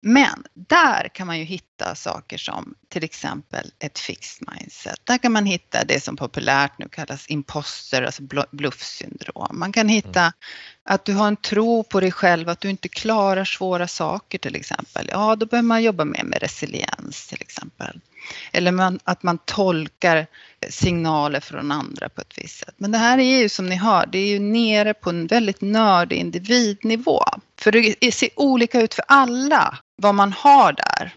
Men 0.01 0.43
där 0.53 1.09
kan 1.13 1.27
man 1.27 1.39
ju 1.39 1.43
hitta 1.43 1.74
saker 1.95 2.37
som 2.37 2.75
till 2.89 3.03
exempel 3.03 3.71
ett 3.79 3.99
fixed 3.99 4.47
mindset. 4.51 4.99
Där 5.03 5.17
kan 5.17 5.31
man 5.31 5.45
hitta 5.45 5.83
det 5.83 6.03
som 6.03 6.17
populärt 6.17 6.79
nu 6.79 6.87
kallas 6.89 7.25
imposter, 7.29 8.01
alltså 8.01 8.23
bluffsyndrom. 8.51 9.59
Man 9.59 9.71
kan 9.71 9.87
hitta 9.89 10.21
mm. 10.21 10.33
att 10.83 11.05
du 11.05 11.13
har 11.13 11.27
en 11.27 11.35
tro 11.35 11.83
på 11.83 11.99
dig 11.99 12.11
själv, 12.11 12.49
att 12.49 12.61
du 12.61 12.69
inte 12.69 12.87
klarar 12.87 13.45
svåra 13.45 13.87
saker 13.87 14.37
till 14.37 14.55
exempel. 14.55 15.09
Ja, 15.11 15.35
då 15.35 15.45
behöver 15.45 15.67
man 15.67 15.83
jobba 15.83 16.05
mer 16.05 16.23
med 16.23 16.41
resiliens 16.41 17.27
till 17.27 17.41
exempel. 17.41 17.99
Eller 18.51 18.71
man, 18.71 18.99
att 19.03 19.23
man 19.23 19.37
tolkar 19.37 20.27
signaler 20.69 21.39
från 21.39 21.71
andra 21.71 22.09
på 22.09 22.21
ett 22.21 22.37
visst 22.37 22.59
sätt. 22.59 22.75
Men 22.77 22.91
det 22.91 22.97
här 22.97 23.17
är 23.17 23.39
ju 23.41 23.49
som 23.49 23.69
ni 23.69 23.75
hör, 23.75 24.05
det 24.05 24.17
är 24.17 24.27
ju 24.27 24.39
nere 24.39 24.93
på 24.93 25.09
en 25.09 25.27
väldigt 25.27 25.61
nördig 25.61 26.17
individnivå. 26.17 27.23
För 27.59 27.71
det 27.71 28.11
ser 28.11 28.29
olika 28.35 28.81
ut 28.81 28.93
för 28.93 29.05
alla 29.07 29.77
vad 29.95 30.15
man 30.15 30.33
har 30.33 30.73
där. 30.73 31.13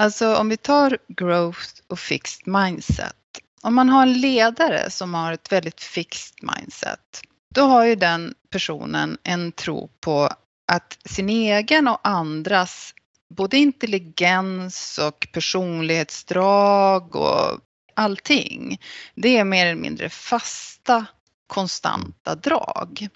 Alltså 0.00 0.36
om 0.36 0.48
vi 0.48 0.56
tar 0.56 0.98
growth 1.08 1.68
och 1.88 1.98
fixed 1.98 2.46
mindset. 2.46 3.16
Om 3.62 3.74
man 3.74 3.88
har 3.88 4.02
en 4.02 4.20
ledare 4.20 4.90
som 4.90 5.14
har 5.14 5.32
ett 5.32 5.52
väldigt 5.52 5.80
fixed 5.80 6.36
mindset, 6.42 7.20
då 7.54 7.62
har 7.62 7.84
ju 7.84 7.94
den 7.94 8.34
personen 8.50 9.18
en 9.22 9.52
tro 9.52 9.90
på 10.00 10.30
att 10.72 10.98
sin 11.04 11.28
egen 11.28 11.88
och 11.88 12.00
andras 12.02 12.94
både 13.34 13.56
intelligens 13.56 14.98
och 14.98 15.28
personlighetsdrag 15.32 17.16
och 17.16 17.60
allting, 17.94 18.80
det 19.14 19.36
är 19.36 19.44
mer 19.44 19.66
eller 19.66 19.80
mindre 19.80 20.08
fasta 20.08 21.06
konstanta 21.46 22.34
drag. 22.34 23.08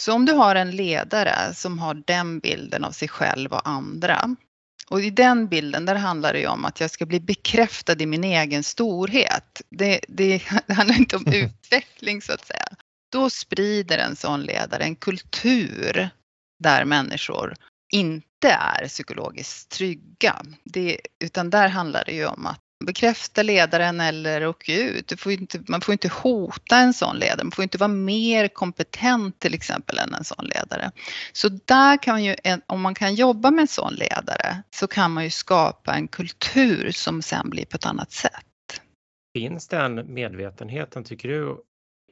Så 0.00 0.12
om 0.12 0.24
du 0.24 0.32
har 0.32 0.54
en 0.54 0.70
ledare 0.70 1.54
som 1.54 1.78
har 1.78 1.94
den 1.94 2.38
bilden 2.38 2.84
av 2.84 2.90
sig 2.90 3.08
själv 3.08 3.52
och 3.52 3.68
andra 3.68 4.36
och 4.92 5.00
i 5.00 5.10
den 5.10 5.46
bilden 5.46 5.84
där 5.84 5.94
handlar 5.94 6.32
det 6.32 6.38
ju 6.38 6.46
om 6.46 6.64
att 6.64 6.80
jag 6.80 6.90
ska 6.90 7.06
bli 7.06 7.20
bekräftad 7.20 8.02
i 8.02 8.06
min 8.06 8.24
egen 8.24 8.62
storhet. 8.62 9.62
Det, 9.70 10.00
det, 10.08 10.42
det 10.66 10.72
handlar 10.74 10.98
inte 10.98 11.16
om 11.16 11.26
utveckling 11.26 12.22
så 12.22 12.32
att 12.32 12.46
säga. 12.46 12.66
Då 13.12 13.30
sprider 13.30 13.98
en 13.98 14.16
sån 14.16 14.42
ledare 14.42 14.82
en 14.82 14.96
kultur 14.96 16.10
där 16.62 16.84
människor 16.84 17.54
inte 17.92 18.48
är 18.48 18.88
psykologiskt 18.88 19.70
trygga. 19.70 20.42
Det, 20.64 21.00
utan 21.24 21.50
där 21.50 21.68
handlar 21.68 22.04
det 22.04 22.12
ju 22.12 22.26
om 22.26 22.46
att 22.46 22.60
bekräfta 22.84 23.42
ledaren 23.42 24.00
eller 24.00 24.46
åka 24.46 24.74
ut. 24.74 25.20
Får 25.20 25.32
inte, 25.32 25.62
man 25.68 25.80
får 25.80 25.92
inte 25.92 26.08
hota 26.08 26.76
en 26.76 26.94
sån 26.94 27.16
ledare, 27.16 27.44
man 27.44 27.52
får 27.52 27.62
inte 27.62 27.78
vara 27.78 27.88
mer 27.88 28.48
kompetent 28.48 29.38
till 29.38 29.54
exempel 29.54 29.98
än 29.98 30.14
en 30.14 30.24
sån 30.24 30.44
ledare. 30.44 30.90
Så 31.32 31.48
där 31.48 32.02
kan 32.02 32.14
man 32.14 32.24
ju, 32.24 32.36
om 32.66 32.80
man 32.80 32.94
kan 32.94 33.14
jobba 33.14 33.50
med 33.50 33.62
en 33.62 33.68
sån 33.68 33.94
ledare 33.94 34.62
så 34.70 34.86
kan 34.86 35.12
man 35.12 35.24
ju 35.24 35.30
skapa 35.30 35.94
en 35.94 36.08
kultur 36.08 36.90
som 36.90 37.22
sen 37.22 37.50
blir 37.50 37.64
på 37.64 37.76
ett 37.76 37.86
annat 37.86 38.12
sätt. 38.12 38.80
Finns 39.34 39.68
den 39.68 40.14
medvetenheten, 40.14 41.04
tycker 41.04 41.28
du, 41.28 41.56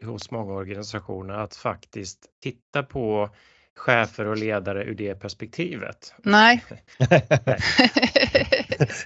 hos 0.07 0.31
många 0.31 0.53
organisationer 0.53 1.35
att 1.35 1.57
faktiskt 1.57 2.27
titta 2.43 2.83
på 2.83 3.31
chefer 3.81 4.27
och 4.27 4.37
ledare 4.37 4.85
ur 4.85 4.95
det 4.95 5.15
perspektivet? 5.15 6.15
Nej. 6.19 6.65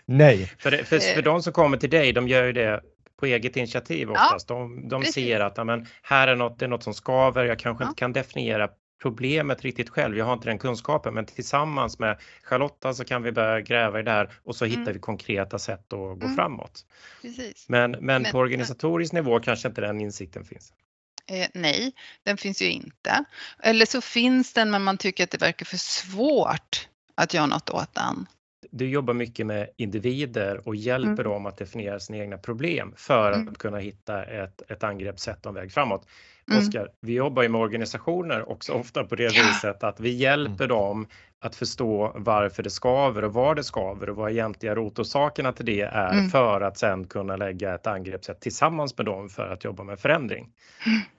Nej. 0.04 0.52
För, 0.58 0.70
för, 0.70 0.98
för 0.98 1.22
de 1.22 1.42
som 1.42 1.52
kommer 1.52 1.76
till 1.76 1.90
dig, 1.90 2.12
de 2.12 2.28
gör 2.28 2.44
ju 2.44 2.52
det 2.52 2.80
på 3.16 3.26
eget 3.26 3.56
initiativ 3.56 4.10
oftast. 4.10 4.50
Ja, 4.50 4.56
de 4.56 4.88
de 4.88 5.04
ser 5.04 5.40
att 5.40 5.58
amen, 5.58 5.86
här 6.02 6.28
är 6.28 6.36
något, 6.36 6.58
det 6.58 6.64
är 6.64 6.68
något 6.68 6.82
som 6.82 6.94
skaver, 6.94 7.44
jag 7.44 7.58
kanske 7.58 7.84
ja. 7.84 7.88
inte 7.88 7.98
kan 7.98 8.12
definiera 8.12 8.68
problemet 9.02 9.62
riktigt 9.62 9.90
själv, 9.90 10.16
jag 10.16 10.24
har 10.24 10.32
inte 10.32 10.48
den 10.48 10.58
kunskapen, 10.58 11.14
men 11.14 11.26
tillsammans 11.26 11.98
med 11.98 12.18
Charlotta 12.42 12.94
så 12.94 13.04
kan 13.04 13.22
vi 13.22 13.32
börja 13.32 13.60
gräva 13.60 14.00
i 14.00 14.02
det 14.02 14.10
här 14.10 14.30
och 14.44 14.56
så 14.56 14.64
hittar 14.64 14.82
mm. 14.82 14.92
vi 14.92 14.98
konkreta 14.98 15.58
sätt 15.58 15.92
att 15.92 15.98
gå 15.98 16.12
mm. 16.12 16.36
framåt. 16.36 16.86
Precis. 17.22 17.68
Men, 17.68 17.90
men, 17.90 18.04
men 18.04 18.24
på 18.32 18.38
organisatorisk 18.38 19.12
nivå 19.12 19.40
kanske 19.40 19.68
inte 19.68 19.80
den 19.80 20.00
insikten 20.00 20.44
finns. 20.44 20.72
Eh, 21.26 21.48
nej, 21.54 21.92
den 22.22 22.36
finns 22.36 22.62
ju 22.62 22.70
inte. 22.70 23.24
Eller 23.62 23.86
så 23.86 24.00
finns 24.00 24.52
den 24.52 24.70
men 24.70 24.82
man 24.82 24.98
tycker 24.98 25.24
att 25.24 25.30
det 25.30 25.40
verkar 25.40 25.66
för 25.66 25.76
svårt 25.76 26.88
att 27.14 27.34
göra 27.34 27.46
något 27.46 27.70
åt 27.70 27.94
den. 27.94 28.26
Du 28.70 28.88
jobbar 28.88 29.14
mycket 29.14 29.46
med 29.46 29.70
individer 29.76 30.68
och 30.68 30.76
hjälper 30.76 31.10
mm. 31.10 31.24
dem 31.24 31.46
att 31.46 31.56
definiera 31.56 32.00
sina 32.00 32.18
egna 32.18 32.38
problem 32.38 32.94
för 32.96 33.32
mm. 33.32 33.48
att 33.48 33.58
kunna 33.58 33.78
hitta 33.78 34.24
ett, 34.24 34.62
ett 34.70 34.84
angreppssätt 34.84 35.46
och 35.46 35.50
en 35.50 35.54
väg 35.54 35.72
framåt. 35.72 36.06
Mm. 36.50 36.62
Oskar, 36.62 36.88
vi 37.00 37.12
jobbar 37.12 37.42
ju 37.42 37.48
med 37.48 37.60
organisationer 37.60 38.50
också 38.50 38.72
ofta 38.72 39.04
på 39.04 39.14
det 39.14 39.28
viset 39.28 39.84
att 39.84 40.00
vi 40.00 40.10
hjälper 40.10 40.64
mm. 40.64 40.68
dem 40.68 41.06
att 41.40 41.56
förstå 41.56 42.12
varför 42.14 42.62
det 42.62 42.70
skaver 42.70 43.24
och 43.24 43.32
var 43.32 43.54
det 43.54 43.64
skaver 43.64 44.10
och 44.10 44.16
vad 44.16 44.30
egentliga 44.30 44.74
rotorsakerna 44.74 45.52
till 45.52 45.66
det 45.66 45.80
är 45.80 46.12
mm. 46.12 46.28
för 46.28 46.60
att 46.60 46.78
sen 46.78 47.06
kunna 47.06 47.36
lägga 47.36 47.74
ett 47.74 47.86
angreppssätt 47.86 48.40
tillsammans 48.40 48.98
med 48.98 49.06
dem 49.06 49.28
för 49.28 49.52
att 49.52 49.64
jobba 49.64 49.84
med 49.84 49.98
förändring. 50.00 50.48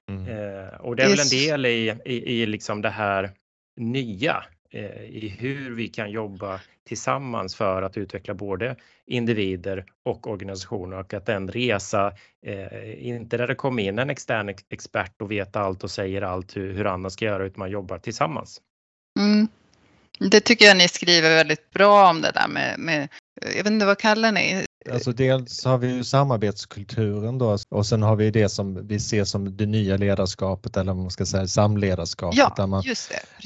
Mm. 0.09 0.27
Eh, 0.27 0.67
och 0.79 0.95
det 0.95 1.03
är 1.03 1.09
väl 1.09 1.19
en 1.19 1.29
del 1.29 1.65
i, 1.65 1.97
i, 2.05 2.41
i 2.41 2.45
liksom 2.45 2.81
det 2.81 2.89
här 2.89 3.31
nya 3.77 4.43
Eh, 4.69 5.03
i 5.03 5.35
hur 5.39 5.75
vi 5.75 5.87
kan 5.87 6.11
jobba 6.11 6.61
tillsammans 6.87 7.55
för 7.55 7.81
att 7.81 7.97
utveckla 7.97 8.33
både 8.33 8.75
individer 9.05 9.85
och 10.03 10.27
organisationer 10.27 10.99
och 10.99 11.13
att 11.13 11.25
den 11.25 11.47
resa, 11.47 12.13
eh, 12.45 13.07
inte 13.07 13.37
där 13.37 13.47
det 13.47 13.55
kommer 13.55 13.83
in 13.83 13.99
en 13.99 14.09
extern 14.09 14.49
expert 14.69 15.21
och 15.21 15.31
vet 15.31 15.55
allt 15.55 15.83
och 15.83 15.91
säger 15.91 16.21
allt 16.21 16.57
hur, 16.57 16.73
hur 16.73 16.85
Anna 16.85 17.09
ska 17.09 17.25
göra 17.25 17.45
utan 17.45 17.59
man 17.59 17.71
jobbar 17.71 17.97
tillsammans. 17.97 18.61
Mm. 19.19 19.47
Det 20.19 20.39
tycker 20.39 20.65
jag 20.65 20.77
ni 20.77 20.87
skriver 20.87 21.29
väldigt 21.29 21.71
bra 21.71 22.09
om 22.09 22.21
det 22.21 22.31
där 22.31 22.47
med, 22.47 22.79
med 22.79 23.09
jag 23.41 23.63
vet 23.63 23.67
inte 23.67 23.85
vad 23.85 23.97
kallar 23.97 24.31
ni? 24.31 24.65
Alltså 24.91 25.11
dels 25.11 25.65
har 25.65 25.77
vi 25.77 25.87
ju 25.87 26.03
samarbetskulturen 26.03 27.37
då 27.37 27.57
och 27.69 27.85
sen 27.85 28.01
har 28.01 28.15
vi 28.15 28.31
det 28.31 28.49
som 28.49 28.87
vi 28.87 28.99
ser 28.99 29.23
som 29.23 29.57
det 29.57 29.65
nya 29.65 29.97
ledarskapet 29.97 30.77
eller 30.77 30.93
vad 30.93 31.01
man 31.01 31.11
ska 31.11 31.25
säga 31.25 31.47
samledarskapet 31.47 32.37
ja, 32.37 32.53
där, 32.57 32.67
man, 32.67 32.83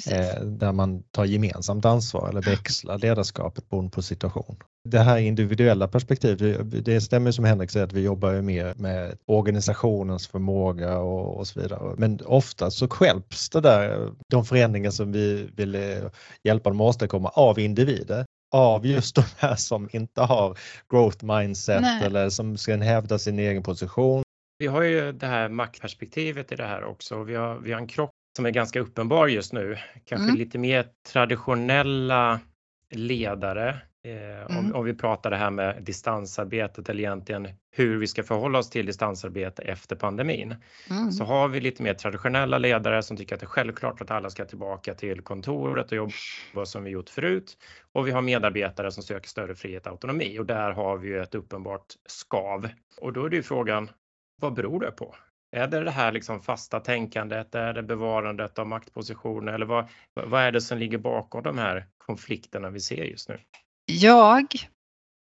det, 0.05 0.15
eh, 0.15 0.43
där 0.43 0.71
man 0.71 1.03
tar 1.03 1.25
gemensamt 1.25 1.85
ansvar 1.85 2.29
eller 2.29 2.41
växlar 2.41 2.97
ledarskapet 2.97 3.69
beroende 3.69 3.91
på 3.91 4.01
situation. 4.01 4.55
Det 4.89 4.99
här 4.99 5.17
individuella 5.17 5.87
perspektivet, 5.87 6.85
det 6.85 7.01
stämmer 7.01 7.31
som 7.31 7.45
Henrik 7.45 7.71
säger 7.71 7.85
att 7.85 7.93
vi 7.93 8.01
jobbar 8.01 8.41
mer 8.41 8.73
med 8.77 9.17
organisationens 9.25 10.27
förmåga 10.27 10.97
och, 10.97 11.37
och 11.37 11.47
så 11.47 11.61
vidare. 11.61 11.95
Men 11.97 12.19
ofta 12.25 12.71
så 12.71 12.87
skälps 12.87 13.49
det 13.49 13.61
där, 13.61 14.11
de 14.29 14.45
förändringar 14.45 14.91
som 14.91 15.11
vi 15.11 15.49
vill 15.55 15.75
eh, 15.75 15.81
hjälpa 16.43 16.69
dem 16.69 16.81
att 16.81 16.89
åstadkomma 16.89 17.29
av 17.29 17.59
individer 17.59 18.25
av 18.51 18.85
just 18.85 19.15
de 19.15 19.23
här 19.37 19.55
som 19.55 19.89
inte 19.91 20.21
har 20.21 20.57
growth 20.89 21.25
mindset 21.25 21.81
Nej. 21.81 22.05
eller 22.05 22.29
som 22.29 22.57
ska 22.57 22.77
hävda 22.77 23.19
sin 23.19 23.39
egen 23.39 23.63
position. 23.63 24.23
Vi 24.57 24.67
har 24.67 24.81
ju 24.81 25.11
det 25.11 25.27
här 25.27 25.49
maktperspektivet 25.49 26.51
i 26.51 26.55
det 26.55 26.65
här 26.65 26.83
också. 26.83 27.23
Vi 27.23 27.35
har, 27.35 27.55
vi 27.55 27.71
har 27.71 27.81
en 27.81 27.87
krock 27.87 28.11
som 28.35 28.45
är 28.45 28.51
ganska 28.51 28.79
uppenbar 28.79 29.27
just 29.27 29.53
nu. 29.53 29.77
Kanske 30.05 30.27
mm. 30.27 30.35
lite 30.35 30.57
mer 30.57 30.87
traditionella 31.11 32.39
ledare 32.91 33.81
Eh, 34.03 34.57
om, 34.57 34.57
mm. 34.57 34.75
om, 34.75 34.85
vi 34.85 34.93
pratar 34.93 35.29
det 35.29 35.37
här 35.37 35.51
med 35.51 35.83
distansarbetet 35.83 36.89
eller 36.89 36.99
egentligen 36.99 37.47
hur 37.71 37.99
vi 37.99 38.07
ska 38.07 38.23
förhålla 38.23 38.59
oss 38.59 38.69
till 38.69 38.85
distansarbete 38.85 39.61
efter 39.61 39.95
pandemin. 39.95 40.55
Mm. 40.89 41.11
Så 41.11 41.23
har 41.23 41.47
vi 41.47 41.59
lite 41.59 41.83
mer 41.83 41.93
traditionella 41.93 42.57
ledare 42.57 43.03
som 43.03 43.17
tycker 43.17 43.35
att 43.35 43.39
det 43.39 43.45
är 43.45 43.47
självklart 43.47 44.01
att 44.01 44.11
alla 44.11 44.29
ska 44.29 44.45
tillbaka 44.45 44.93
till 44.93 45.21
kontoret 45.21 45.91
och 45.91 45.97
jobba 45.97 46.65
som 46.65 46.83
vi 46.83 46.89
gjort 46.89 47.09
förut. 47.09 47.57
Och 47.93 48.07
vi 48.07 48.11
har 48.11 48.21
medarbetare 48.21 48.91
som 48.91 49.03
söker 49.03 49.29
större 49.29 49.55
frihet 49.55 49.85
och 49.85 49.91
autonomi 49.91 50.39
och 50.39 50.45
där 50.45 50.71
har 50.71 50.97
vi 50.97 51.07
ju 51.07 51.21
ett 51.21 51.35
uppenbart 51.35 51.85
skav. 52.07 52.69
Och 53.01 53.13
då 53.13 53.25
är 53.25 53.29
det 53.29 53.35
ju 53.35 53.43
frågan, 53.43 53.89
vad 54.41 54.53
beror 54.53 54.79
det 54.79 54.91
på? 54.91 55.15
Är 55.51 55.67
det 55.67 55.83
det 55.83 55.91
här 55.91 56.11
liksom 56.11 56.41
fasta 56.41 56.79
tänkandet? 56.79 57.55
Är 57.55 57.73
det 57.73 57.83
bevarandet 57.83 58.59
av 58.59 58.67
maktpositioner? 58.67 59.53
Eller 59.53 59.65
vad, 59.65 59.87
vad 60.13 60.41
är 60.41 60.51
det 60.51 60.61
som 60.61 60.77
ligger 60.77 60.97
bakom 60.97 61.43
de 61.43 61.57
här 61.57 61.87
konflikterna 61.97 62.69
vi 62.69 62.79
ser 62.79 63.03
just 63.03 63.29
nu? 63.29 63.37
Jag 63.89 64.55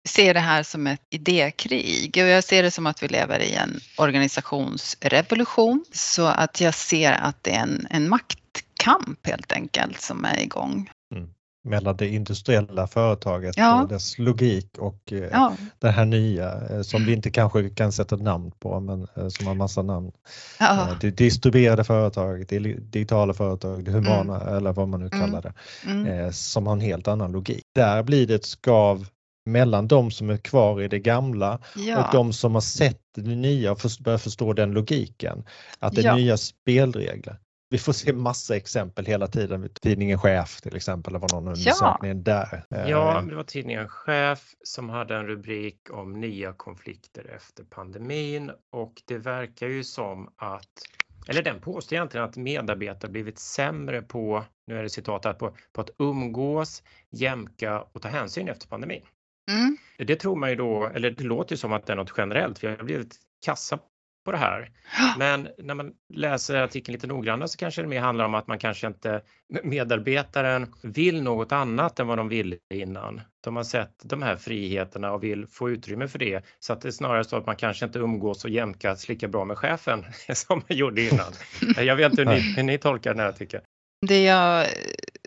ser 0.09 0.35
det 0.35 0.41
här 0.41 0.63
som 0.63 0.87
ett 0.87 1.07
idékrig 1.11 2.11
och 2.17 2.29
jag 2.29 2.45
ser 2.45 2.63
det 2.63 2.71
som 2.71 2.87
att 2.87 3.03
vi 3.03 3.09
lever 3.09 3.41
i 3.41 3.55
en 3.55 3.81
organisationsrevolution. 3.97 5.85
Så 5.93 6.27
att 6.27 6.61
jag 6.61 6.75
ser 6.75 7.13
att 7.13 7.45
det 7.45 7.51
är 7.51 7.63
en, 7.63 7.87
en 7.91 8.09
maktkamp 8.09 9.27
helt 9.27 9.53
enkelt 9.53 10.01
som 10.01 10.25
är 10.25 10.41
igång. 10.41 10.91
Mm. 11.15 11.31
Mellan 11.63 11.97
det 11.97 12.09
industriella 12.09 12.87
företaget 12.87 13.57
ja. 13.57 13.83
och 13.83 13.89
dess 13.89 14.19
logik 14.19 14.79
och 14.79 15.13
eh, 15.13 15.19
ja. 15.19 15.57
det 15.79 15.91
här 15.91 16.05
nya 16.05 16.69
eh, 16.71 16.83
som 16.83 17.05
vi 17.05 17.13
inte 17.13 17.31
kanske 17.31 17.71
kan 17.71 17.93
sätta 17.93 18.17
namn 18.17 18.53
på 18.59 18.81
men 18.81 19.07
eh, 19.17 19.29
som 19.29 19.47
har 19.47 19.55
massa 19.55 19.83
namn. 19.83 20.13
Ja. 20.59 20.89
Det 21.01 21.11
distribuerade 21.11 21.85
företaget, 21.85 22.49
det 22.49 22.59
digitala 22.59 23.35
företag, 23.35 23.85
det 23.85 23.91
humana 23.91 24.41
mm. 24.41 24.57
eller 24.57 24.73
vad 24.73 24.89
man 24.89 25.01
nu 25.01 25.09
mm. 25.13 25.21
kallar 25.21 25.43
det. 25.43 25.53
Mm. 25.87 26.33
Som 26.33 26.67
har 26.67 26.73
en 26.73 26.81
helt 26.81 27.09
annan 27.09 27.33
logik. 27.33 27.63
Där 27.75 28.03
blir 28.03 28.27
det 28.27 28.35
ett 28.35 28.45
skav 28.45 29.07
mellan 29.47 29.89
de 29.89 30.11
som 30.11 30.31
är 30.31 30.37
kvar 30.37 30.83
i 30.83 30.89
det 30.89 30.99
gamla 30.99 31.59
ja. 31.77 32.05
och 32.05 32.13
de 32.13 32.33
som 32.33 32.55
har 32.55 32.61
sett 32.61 33.01
det 33.17 33.37
nya 33.37 33.73
och 33.73 33.81
börjar 34.01 34.19
förstå 34.19 34.53
den 34.53 34.71
logiken. 34.71 35.45
Att 35.79 35.95
det 35.95 36.05
är 36.05 36.15
nya 36.15 36.37
spelregler. 36.37 37.37
Vi 37.73 37.79
får 37.79 37.93
se 37.93 38.13
massa 38.13 38.57
exempel 38.57 39.07
hela 39.07 39.27
tiden. 39.27 39.69
Tidningen 39.81 40.19
Chef 40.19 40.61
till 40.61 40.77
exempel, 40.77 41.13
det 41.13 41.19
var 41.19 41.29
någon 41.33 41.49
undersökning 41.49 42.11
ja. 42.11 42.15
där. 42.15 42.65
Ja, 42.69 43.19
eh, 43.19 43.27
det 43.27 43.35
var 43.35 43.43
tidningen 43.43 43.89
Chef 43.89 44.55
som 44.65 44.89
hade 44.89 45.17
en 45.17 45.27
rubrik 45.27 45.77
om 45.91 46.21
nya 46.21 46.53
konflikter 46.53 47.31
efter 47.37 47.65
pandemin 47.65 48.51
och 48.73 49.03
det 49.05 49.19
verkar 49.19 49.69
ju 49.69 49.85
som 49.85 50.31
att 50.37 50.83
eller 51.29 51.43
den 51.43 51.61
påstår 51.61 51.97
egentligen 51.97 52.27
att 52.27 52.37
medarbetare 52.37 53.11
blivit 53.11 53.39
sämre 53.39 54.03
på, 54.03 54.45
nu 54.67 54.79
är 54.79 54.83
det 54.83 54.91
citat 54.91 55.25
här, 55.25 55.33
på, 55.33 55.57
på 55.73 55.81
att 55.81 55.91
umgås, 55.99 56.83
jämka 57.11 57.81
och 57.81 58.03
ta 58.03 58.09
hänsyn 58.09 58.49
efter 58.49 58.69
pandemin. 58.69 59.03
Mm. 59.51 59.77
Det 59.99 60.17
tror 60.17 60.37
man 60.37 60.51
ju 60.51 60.57
då, 60.57 60.87
eller 60.87 61.11
det 61.11 61.25
låter 61.25 61.53
ju 61.53 61.57
som 61.57 61.73
att 61.73 61.87
det 61.87 61.93
är 61.93 61.97
något 61.97 62.15
generellt, 62.17 62.59
för 62.59 62.71
jag 62.71 62.77
har 62.77 62.85
blivit 62.85 63.17
kassa 63.45 63.79
på 64.25 64.33
det 64.33 64.39
här. 64.39 64.71
Men 65.19 65.49
när 65.59 65.75
man 65.75 65.93
läser 66.15 66.55
artikeln 66.55 66.93
lite 66.93 67.07
noggrannare 67.07 67.49
så 67.49 67.59
kanske 67.59 67.83
det 67.83 67.89
mer 67.89 68.01
handlar 68.01 68.25
om 68.25 68.35
att 68.35 68.47
man 68.47 68.59
kanske 68.59 68.87
inte, 68.87 69.21
medarbetaren 69.63 70.67
vill 70.83 71.23
något 71.23 71.53
annat 71.53 72.01
än 72.01 72.07
vad 72.07 72.19
de 72.19 72.29
ville 72.29 72.57
innan. 72.75 73.21
De 73.45 73.57
har 73.57 73.65
sett 73.65 73.95
de 74.05 74.23
här 74.23 74.37
friheterna 74.37 75.13
och 75.13 75.25
vill 75.25 75.47
få 75.47 75.71
utrymme 75.71 76.09
för 76.09 76.19
det. 76.19 76.45
Så 76.59 76.73
att 76.73 76.81
det 76.81 76.89
är 76.89 76.93
snarare 76.93 77.25
så 77.25 77.37
att 77.37 77.47
man 77.47 77.57
kanske 77.57 77.87
inte 77.87 77.99
umgås 77.99 78.45
och 78.45 78.51
jämkas 78.51 79.09
lika 79.09 79.29
bra 79.29 79.45
med 79.45 79.59
chefen 79.59 80.05
som 80.35 80.63
man 80.69 80.79
gjorde 80.79 81.03
innan. 81.03 81.33
Jag 81.87 81.97
vet 81.97 82.11
inte 82.11 82.23
hur 82.23 82.31
ni, 82.31 82.41
hur 82.41 82.63
ni 82.63 82.79
tolkar 82.79 83.11
den 83.11 83.21
här 83.21 83.29
artikeln. 83.29 83.63
Det 84.07 84.25
jag 84.25 84.67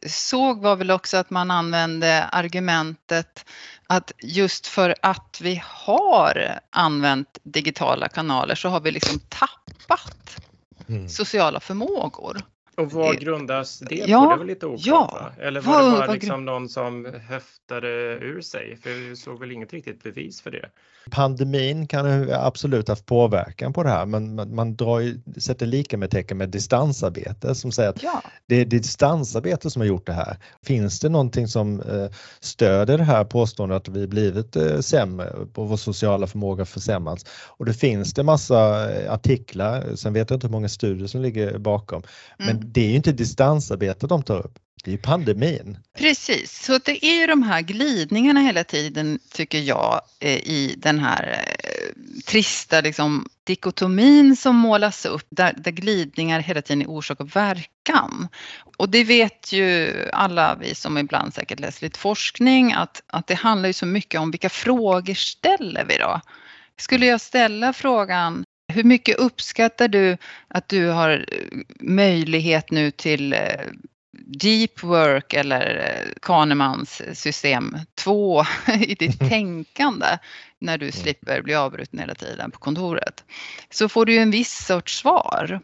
såg 0.07 0.62
var 0.62 0.75
väl 0.75 0.91
också 0.91 1.17
att 1.17 1.29
man 1.29 1.51
använde 1.51 2.23
argumentet 2.23 3.45
att 3.87 4.11
just 4.21 4.67
för 4.67 4.95
att 5.01 5.39
vi 5.41 5.63
har 5.65 6.59
använt 6.69 7.37
digitala 7.43 8.07
kanaler 8.07 8.55
så 8.55 8.69
har 8.69 8.79
vi 8.79 8.91
liksom 8.91 9.19
tappat 9.19 10.37
mm. 10.87 11.09
sociala 11.09 11.59
förmågor. 11.59 12.41
Och 12.77 12.91
vad 12.91 13.19
grundas 13.19 13.79
det 13.79 13.95
ja, 13.95 14.23
på? 14.23 14.31
Det 14.31 14.37
var 14.37 14.45
lite 14.45 14.65
oklart 14.65 14.85
ja, 14.85 15.31
Eller 15.39 15.61
var 15.61 15.73
vad, 15.73 15.93
det 15.93 15.97
bara 15.97 16.13
liksom 16.13 16.45
någon 16.45 16.69
som 16.69 17.13
höftade 17.29 17.87
ur 18.21 18.41
sig? 18.41 18.77
För 18.83 19.09
vi 19.09 19.15
såg 19.15 19.39
väl 19.39 19.51
inget 19.51 19.73
riktigt 19.73 20.03
bevis 20.03 20.41
för 20.41 20.51
det. 20.51 20.69
Pandemin 21.11 21.87
kan 21.87 22.31
absolut 22.31 22.87
haft 22.87 23.05
påverkan 23.05 23.73
på 23.73 23.83
det 23.83 23.89
här 23.89 24.05
men 24.05 24.35
man, 24.35 24.55
man 24.55 24.75
drar 24.75 24.99
ju, 24.99 25.19
sätter 25.37 25.65
lika 25.65 25.97
med 25.97 26.11
tecken 26.11 26.37
med 26.37 26.49
distansarbete 26.49 27.55
som 27.55 27.71
säger 27.71 27.89
att 27.89 28.03
ja. 28.03 28.21
det 28.45 28.55
är 28.55 28.65
distansarbete 28.65 29.69
som 29.69 29.81
har 29.81 29.87
gjort 29.87 30.05
det 30.05 30.13
här. 30.13 30.37
Finns 30.65 30.99
det 30.99 31.09
någonting 31.09 31.47
som 31.47 31.79
eh, 31.79 32.07
stöder 32.39 32.97
det 32.97 33.03
här 33.03 33.23
påståendet 33.23 33.75
att 33.75 33.95
vi 33.95 34.07
blivit 34.07 34.55
eh, 34.55 34.79
sämre 34.79 35.29
och 35.29 35.67
vår 35.69 35.77
sociala 35.77 36.27
förmåga 36.27 36.65
försämrats? 36.65 37.25
Och 37.47 37.65
det 37.65 37.73
finns 37.73 38.13
det 38.13 38.23
massa 38.23 38.91
eh, 38.93 39.13
artiklar, 39.13 39.95
sen 39.95 40.13
vet 40.13 40.29
jag 40.29 40.37
inte 40.37 40.47
hur 40.47 40.51
många 40.51 40.69
studier 40.69 41.07
som 41.07 41.21
ligger 41.21 41.57
bakom, 41.57 42.03
mm 42.39 42.62
det 42.63 42.82
är 42.82 42.89
ju 42.89 42.96
inte 42.96 43.12
distansarbete 43.12 44.08
de 44.08 44.24
tar 44.24 44.39
upp. 44.39 44.60
Det 44.84 44.91
är 44.91 44.96
ju 44.96 44.98
pandemin. 44.98 45.77
Precis, 45.98 46.65
så 46.65 46.77
det 46.77 47.05
är 47.05 47.20
ju 47.20 47.27
de 47.27 47.43
här 47.43 47.62
glidningarna 47.62 48.39
hela 48.39 48.63
tiden 48.63 49.20
tycker 49.32 49.60
jag 49.60 50.01
eh, 50.20 50.38
i 50.38 50.75
den 50.77 51.00
här 51.00 51.46
eh, 51.63 52.22
trista 52.25 52.82
liksom, 52.82 53.27
dikotomin 53.43 54.36
som 54.36 54.55
målas 54.55 55.05
upp 55.05 55.27
där, 55.29 55.53
där 55.58 55.72
glidningar 55.72 56.39
hela 56.39 56.62
tiden 56.62 56.82
är 56.82 56.89
orsak 56.89 57.20
och 57.20 57.36
verkan. 57.36 58.27
Och 58.77 58.89
det 58.89 59.03
vet 59.03 59.53
ju 59.53 59.93
alla 60.13 60.55
vi 60.55 60.75
som 60.75 60.98
ibland 60.98 61.34
säkert 61.34 61.60
läser 61.60 61.86
lite 61.86 62.00
forskning 62.00 62.74
att, 62.74 63.03
att 63.08 63.27
det 63.27 63.36
handlar 63.36 63.70
ju 63.70 63.74
så 63.74 63.86
mycket 63.86 64.22
om 64.22 64.32
vilka 64.32 64.50
frågor 64.50 65.13
ställer 65.13 65.86
vi 65.86 65.98
då? 65.98 66.22
Skulle 66.77 67.05
jag 67.05 67.22
ställa 67.22 67.74
frågan 67.74 68.43
hur 68.73 68.83
mycket 68.83 69.17
uppskattar 69.17 69.87
du 69.87 70.17
att 70.47 70.69
du 70.69 70.87
har 70.87 71.25
möjlighet 71.79 72.71
nu 72.71 72.91
till 72.91 73.33
eh, 73.33 73.39
deep 74.13 74.83
work 74.83 75.33
eller 75.33 75.75
eh, 75.75 76.13
Kahnemans 76.21 77.01
system 77.13 77.77
2 77.95 78.43
i 78.79 78.95
ditt 78.95 79.19
tänkande 79.19 80.17
när 80.59 80.77
du 80.77 80.85
mm. 80.85 80.91
slipper 80.91 81.41
bli 81.41 81.55
avbruten 81.55 81.99
hela 81.99 82.15
tiden 82.15 82.51
på 82.51 82.59
kontoret. 82.59 83.23
Så 83.69 83.89
får 83.89 84.05
du 84.05 84.13
ju 84.13 84.19
en 84.19 84.31
viss 84.31 84.65
sorts 84.65 84.97
svar. 84.97 85.59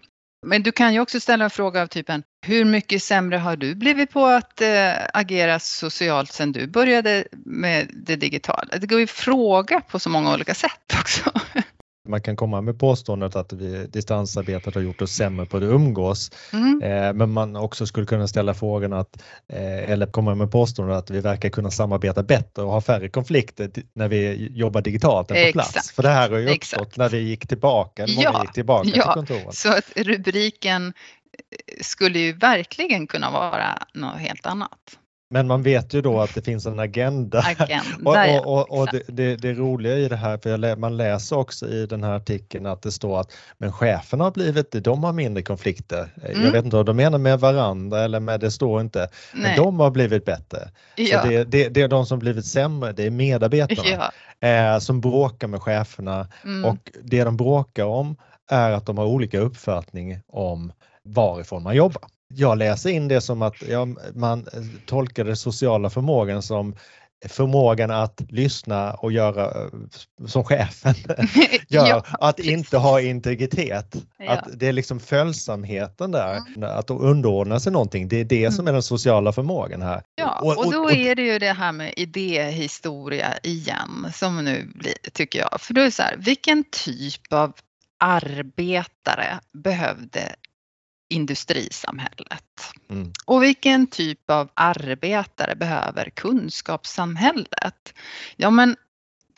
Men 0.45 0.63
du 0.63 0.71
kan 0.71 0.93
ju 0.93 0.99
också 0.99 1.19
ställa 1.19 1.43
en 1.43 1.49
fråga 1.49 1.81
av 1.81 1.87
typen 1.87 2.23
hur 2.45 2.65
mycket 2.65 3.03
sämre 3.03 3.37
har 3.37 3.55
du 3.55 3.75
blivit 3.75 4.11
på 4.11 4.25
att 4.25 4.61
äh, 4.61 4.93
agera 5.13 5.59
socialt 5.59 6.31
sedan 6.31 6.51
du 6.51 6.67
började 6.67 7.27
med 7.31 7.89
det 7.93 8.15
digitala? 8.15 8.77
Det 8.77 8.87
går 8.87 8.99
ju 8.99 9.03
att 9.03 9.09
fråga 9.09 9.81
på 9.81 9.99
så 9.99 10.09
många 10.09 10.33
olika 10.33 10.53
sätt 10.53 10.95
också. 10.99 11.31
man 12.09 12.21
kan 12.21 12.35
komma 12.35 12.61
med 12.61 12.79
påståendet 12.79 13.35
att 13.35 13.53
vi, 13.53 13.87
distansarbetet 13.87 14.75
har 14.75 14.81
gjort 14.81 15.01
oss 15.01 15.11
sämre 15.11 15.45
på 15.45 15.57
att 15.57 15.63
umgås. 15.63 16.31
Mm. 16.53 16.81
Eh, 16.81 17.13
men 17.13 17.31
man 17.31 17.55
också 17.55 17.85
skulle 17.85 18.05
kunna 18.05 18.27
ställa 18.27 18.53
frågan 18.53 18.93
att, 18.93 19.22
eh, 19.53 19.91
eller 19.91 20.05
komma 20.05 20.35
med 20.35 20.51
påståendet 20.51 20.98
att 20.98 21.09
vi 21.09 21.19
verkar 21.19 21.50
kunna 21.50 21.72
samarbeta 21.72 22.24
bättre 22.24 22.61
och 22.61 22.72
ha 22.72 22.81
färre 22.81 23.09
konflikter 23.09 23.72
när 23.93 24.07
vi 24.07 24.50
jobbar 24.51 24.81
digitalt 24.81 25.31
än 25.31 25.35
på 25.35 25.39
Exakt. 25.39 25.74
plats. 25.74 25.91
För 25.91 26.03
det 26.03 26.09
här 26.09 26.29
har 26.29 26.37
ju 26.37 26.50
uppstått 26.50 26.98
när 26.98 27.09
vi 27.09 27.19
gick 27.19 27.48
tillbaka, 27.48 28.05
ja. 28.07 28.41
gick 28.41 28.53
tillbaka 28.53 28.89
ja. 28.93 28.93
till 28.93 29.01
kontoret. 29.13 29.55
Så 29.55 29.69
att 29.69 29.91
rubriken 29.95 30.93
skulle 31.81 32.19
ju 32.19 32.33
verkligen 32.33 33.07
kunna 33.07 33.31
vara 33.31 33.83
något 33.93 34.19
helt 34.19 34.45
annat. 34.45 34.98
Men 35.31 35.48
man 35.48 35.63
vet 35.63 35.94
ju 35.94 36.01
då 36.01 36.22
att 36.22 36.35
det 36.35 36.42
finns 36.42 36.65
en 36.65 36.79
agenda. 36.79 37.39
agenda 37.39 38.39
och, 38.39 38.48
och, 38.48 38.59
och, 38.59 38.79
och 38.79 38.87
det, 38.92 39.03
det, 39.07 39.35
det, 39.35 39.53
roliga 39.53 39.96
i 39.96 40.07
det 40.07 40.15
här, 40.15 40.37
för 40.37 40.75
man 40.75 40.98
läser 40.98 41.37
också 41.37 41.68
i 41.68 41.85
den 41.85 42.03
här 42.03 42.11
artikeln 42.11 42.65
att 42.65 42.81
det 42.81 42.92
står 42.92 43.20
att 43.20 43.31
men 43.57 43.72
cheferna 43.72 44.24
har 44.24 44.31
blivit, 44.31 44.83
de 44.83 45.03
har 45.03 45.13
mindre 45.13 45.44
konflikter. 45.44 46.09
Mm. 46.25 46.46
Jag 46.46 46.51
vet 46.51 46.65
inte 46.65 46.77
vad 46.77 46.85
de 46.85 46.96
menar 46.96 47.18
med 47.18 47.39
varandra 47.39 48.00
eller 48.00 48.20
med, 48.20 48.39
det 48.39 48.51
står 48.51 48.81
inte, 48.81 49.00
Nej. 49.00 49.42
men 49.42 49.55
de 49.57 49.79
har 49.79 49.92
blivit 49.92 50.25
bättre. 50.25 50.70
Ja. 50.96 51.22
Så 51.22 51.27
det, 51.27 51.44
det, 51.44 51.70
det, 51.70 51.81
är 51.81 51.87
de 51.87 52.05
som 52.05 52.20
blivit 52.20 52.46
sämre, 52.46 52.92
det 52.92 53.03
är 53.03 53.09
medarbetarna 53.09 54.11
ja. 54.39 54.48
eh, 54.48 54.79
som 54.79 55.01
bråkar 55.01 55.48
med 55.48 55.61
cheferna 55.61 56.27
mm. 56.44 56.65
och 56.65 56.92
det 57.03 57.24
de 57.24 57.37
bråkar 57.37 57.85
om 57.85 58.15
är 58.51 58.72
att 58.72 58.85
de 58.85 58.98
har 58.98 59.05
olika 59.05 59.39
uppfattning 59.39 60.20
om 60.27 60.72
varifrån 61.03 61.63
man 61.63 61.75
jobbar 61.75 62.03
jag 62.33 62.57
läser 62.57 62.89
in 62.89 63.07
det 63.07 63.22
som 63.22 63.42
att 63.42 63.61
ja, 63.68 63.87
man 64.13 64.46
tolkar 64.85 65.24
den 65.24 65.37
sociala 65.37 65.89
förmågan 65.89 66.42
som 66.42 66.75
förmågan 67.25 67.92
att 67.92 68.22
lyssna 68.29 68.94
och 68.94 69.11
göra 69.11 69.70
som 70.27 70.44
chefen 70.44 70.94
gör, 71.68 71.87
ja, 71.87 72.03
att 72.20 72.35
precis. 72.35 72.51
inte 72.51 72.77
ha 72.77 73.01
integritet. 73.01 73.96
Ja. 74.18 74.31
Att 74.31 74.59
det 74.59 74.68
är 74.68 74.74
liksom 74.74 75.00
följsamheten 75.00 76.11
där, 76.11 76.37
mm. 76.55 76.77
att 76.77 76.89
underordna 76.89 77.59
sig 77.59 77.72
någonting, 77.72 78.07
det 78.07 78.20
är 78.20 78.25
det 78.25 78.44
mm. 78.44 78.51
som 78.51 78.68
är 78.68 78.74
den 78.74 78.83
sociala 78.83 79.31
förmågan 79.31 79.81
här. 79.81 80.01
Ja, 80.15 80.39
och, 80.42 80.57
och, 80.57 80.65
och, 80.65 80.74
då 80.74 80.92
är 80.92 81.15
det 81.15 81.22
ju 81.22 81.39
det 81.39 81.53
här 81.53 81.72
med 81.72 81.94
idéhistoria 81.98 83.37
igen 83.44 84.07
som 84.13 84.46
nu 84.46 84.72
blir, 84.75 84.94
tycker 85.13 85.39
jag. 85.39 85.61
För 85.61 85.74
då 85.74 85.81
är 85.81 85.85
det 85.85 85.92
så 85.92 86.03
här, 86.03 86.18
vilken 86.18 86.63
typ 86.63 87.33
av 87.33 87.53
arbetare 88.00 89.39
behövde 89.53 90.35
industrisamhället. 91.09 92.74
Mm. 92.89 93.11
Och 93.25 93.43
vilken 93.43 93.87
typ 93.87 94.29
av 94.29 94.50
arbetare 94.53 95.55
behöver 95.55 96.09
kunskapssamhället? 96.09 97.93
Ja 98.35 98.50
men 98.50 98.75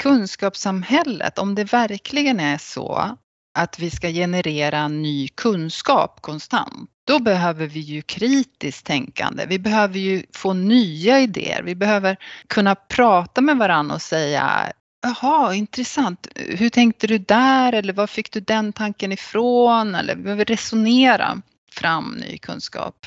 kunskapssamhället, 0.01 1.37
om 1.39 1.55
det 1.55 1.63
verkligen 1.63 2.39
är 2.39 2.57
så 2.57 3.17
att 3.53 3.79
vi 3.79 3.89
ska 3.89 4.09
generera 4.09 4.87
ny 4.87 5.27
kunskap 5.27 6.21
konstant, 6.21 6.89
då 7.07 7.19
behöver 7.19 7.67
vi 7.67 7.79
ju 7.79 8.01
kritiskt 8.01 8.85
tänkande. 8.85 9.45
Vi 9.45 9.59
behöver 9.59 9.99
ju 9.99 10.23
få 10.33 10.53
nya 10.53 11.19
idéer. 11.19 11.63
Vi 11.63 11.75
behöver 11.75 12.17
kunna 12.47 12.75
prata 12.75 13.41
med 13.41 13.57
varandra 13.57 13.95
och 13.95 14.01
säga 14.01 14.71
Jaha, 15.03 15.55
intressant. 15.55 16.27
Hur 16.35 16.69
tänkte 16.69 17.07
du 17.07 17.17
där? 17.17 17.73
Eller 17.73 17.93
var 17.93 18.07
fick 18.07 18.31
du 18.31 18.39
den 18.39 18.73
tanken 18.73 19.11
ifrån? 19.11 19.95
Eller 19.95 20.15
vi 20.15 20.21
behöver 20.23 20.45
resonera 20.45 21.41
fram 21.73 22.11
ny 22.11 22.37
kunskap. 22.37 23.05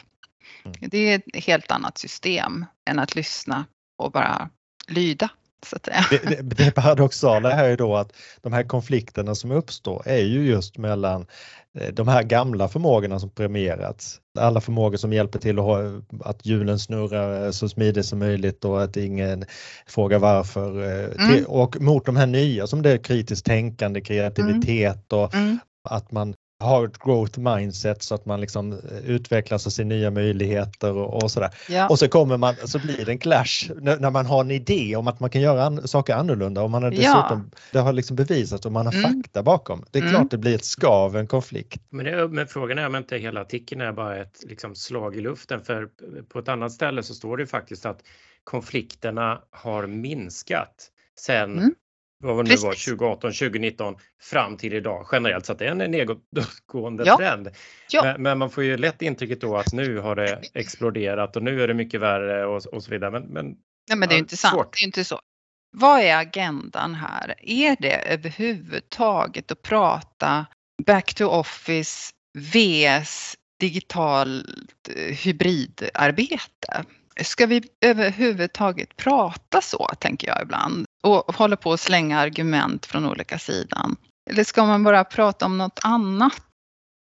Mm. 0.64 0.76
Det 0.90 0.98
är 0.98 1.16
ett 1.18 1.44
helt 1.44 1.70
annat 1.70 1.98
system 1.98 2.64
än 2.90 2.98
att 2.98 3.14
lyssna 3.14 3.64
och 3.98 4.12
bara 4.12 4.50
lyda. 4.88 5.30
Så. 5.66 5.76
Det, 6.10 6.18
det, 6.28 6.42
det 6.42 6.70
paradoxala 6.70 7.50
här 7.50 7.64
är 7.64 7.76
då 7.76 7.96
att 7.96 8.12
de 8.42 8.52
här 8.52 8.62
konflikterna 8.62 9.34
som 9.34 9.50
uppstår 9.50 10.02
är 10.06 10.22
ju 10.22 10.46
just 10.46 10.78
mellan 10.78 11.26
eh, 11.78 11.94
de 11.94 12.08
här 12.08 12.22
gamla 12.22 12.68
förmågorna 12.68 13.20
som 13.20 13.30
premierats. 13.30 14.20
Alla 14.38 14.60
förmågor 14.60 14.96
som 14.96 15.12
hjälper 15.12 15.38
till 15.38 15.58
att, 15.58 15.64
ha, 15.64 15.78
att 16.24 16.46
hjulen 16.46 16.78
snurrar 16.78 17.52
så 17.52 17.68
smidigt 17.68 18.06
som 18.06 18.18
möjligt 18.18 18.64
och 18.64 18.82
att 18.82 18.96
ingen 18.96 19.44
frågar 19.86 20.18
varför. 20.18 20.82
Eh, 20.82 21.28
mm. 21.28 21.44
och 21.44 21.80
mot 21.80 22.06
de 22.06 22.16
här 22.16 22.26
nya 22.26 22.66
som 22.66 22.82
det 22.82 22.90
är 22.90 22.98
kritiskt 22.98 23.46
tänkande, 23.46 24.00
kreativitet 24.00 25.12
och 25.12 25.34
mm. 25.34 25.58
att 25.88 26.12
man 26.12 26.34
har 26.64 26.84
ett 26.84 26.98
growth 26.98 27.38
mindset 27.38 28.02
så 28.02 28.14
att 28.14 28.26
man 28.26 28.40
liksom 28.40 28.72
eh, 28.72 28.78
utvecklas 29.06 29.66
och 29.66 29.72
ser 29.72 29.84
nya 29.84 30.10
möjligheter 30.10 30.96
och, 30.96 31.22
och 31.22 31.30
sådär. 31.30 31.50
Ja. 31.68 31.88
Och 31.88 31.98
så 31.98 32.08
kommer 32.08 32.36
man, 32.36 32.54
så 32.64 32.78
blir 32.78 33.04
det 33.04 33.12
en 33.12 33.18
clash 33.18 33.70
när, 33.80 33.98
när, 33.98 34.10
man 34.10 34.26
har 34.26 34.40
en 34.40 34.50
idé 34.50 34.96
om 34.96 35.08
att 35.08 35.20
man 35.20 35.30
kan 35.30 35.42
göra 35.42 35.64
an, 35.64 35.88
saker 35.88 36.14
annorlunda 36.14 36.62
och 36.62 36.70
man 36.70 36.82
har 36.82 36.90
dessutom, 36.90 37.50
ja. 37.52 37.58
det 37.72 37.78
har 37.78 37.92
liksom 37.92 38.16
bevisats 38.16 38.66
och 38.66 38.72
man 38.72 38.86
har 38.86 38.92
mm. 38.92 39.02
fakta 39.02 39.42
bakom. 39.42 39.84
Det 39.90 39.98
är 39.98 40.02
mm. 40.02 40.14
klart 40.14 40.30
det 40.30 40.38
blir 40.38 40.54
ett 40.54 40.64
skav, 40.64 41.16
en 41.16 41.26
konflikt. 41.26 41.82
Men, 41.90 42.04
det, 42.04 42.28
men 42.28 42.46
frågan 42.46 42.78
är 42.78 42.86
om 42.86 42.96
inte 42.96 43.16
hela 43.16 43.40
artikeln 43.40 43.80
är 43.80 43.92
bara 43.92 44.16
ett 44.16 44.44
liksom, 44.48 44.74
slag 44.74 45.16
i 45.16 45.20
luften 45.20 45.62
för 45.62 45.88
på 46.28 46.38
ett 46.38 46.48
annat 46.48 46.72
ställe 46.72 47.02
så 47.02 47.14
står 47.14 47.36
det 47.36 47.46
faktiskt 47.46 47.86
att 47.86 48.00
konflikterna 48.44 49.40
har 49.50 49.86
minskat 49.86 50.90
sen 51.16 51.58
mm 51.58 51.74
vad 52.32 52.44
det 52.44 52.48
nu 52.48 52.56
var, 52.56 52.72
2018, 52.72 53.32
2019 53.32 53.96
fram 54.22 54.56
till 54.56 54.72
idag 54.72 55.08
generellt 55.12 55.46
så 55.46 55.52
att 55.52 55.58
det 55.58 55.66
är 55.66 55.70
en 55.70 55.90
nedåtgående 55.90 57.04
ja. 57.06 57.16
trend. 57.16 57.50
Ja. 57.90 58.02
Men, 58.02 58.22
men, 58.22 58.38
man 58.38 58.50
får 58.50 58.64
ju 58.64 58.76
lätt 58.76 59.02
intrycket 59.02 59.40
då 59.40 59.56
att 59.56 59.72
nu 59.72 59.98
har 59.98 60.16
det 60.16 60.40
exploderat 60.54 61.36
och 61.36 61.42
nu 61.42 61.62
är 61.62 61.68
det 61.68 61.74
mycket 61.74 62.00
värre 62.00 62.46
och, 62.46 62.66
och 62.66 62.82
så 62.82 62.90
vidare. 62.90 63.10
Men, 63.10 63.22
men, 63.22 63.46
Nej, 63.88 63.98
men 63.98 64.08
det 64.08 64.14
är 64.14 64.18
inte 64.18 64.36
sant. 64.36 64.72
Det 64.72 64.82
är 64.82 64.86
inte 64.86 65.04
så. 65.04 65.20
vad 65.76 66.00
är 66.00 66.16
agendan 66.16 66.94
här? 66.94 67.34
Är 67.38 67.76
det 67.80 68.12
överhuvudtaget 68.12 69.50
att 69.50 69.62
prata 69.62 70.46
back 70.86 71.14
to 71.14 71.24
office 71.24 72.12
vs 72.38 73.34
digitalt 73.60 74.88
eh, 74.96 75.16
hybridarbete? 75.16 76.84
Ska 77.22 77.46
vi 77.46 77.62
överhuvudtaget 77.80 78.96
prata 78.96 79.60
så, 79.60 79.88
tänker 79.98 80.28
jag 80.28 80.42
ibland, 80.42 80.86
och 81.04 81.34
hålla 81.36 81.56
på 81.56 81.72
att 81.72 81.80
slänga 81.80 82.18
argument 82.18 82.86
från 82.86 83.06
olika 83.06 83.38
sidan? 83.38 83.96
Eller 84.30 84.44
ska 84.44 84.64
man 84.64 84.84
bara 84.84 85.04
prata 85.04 85.46
om 85.46 85.58
något 85.58 85.80
annat? 85.82 86.42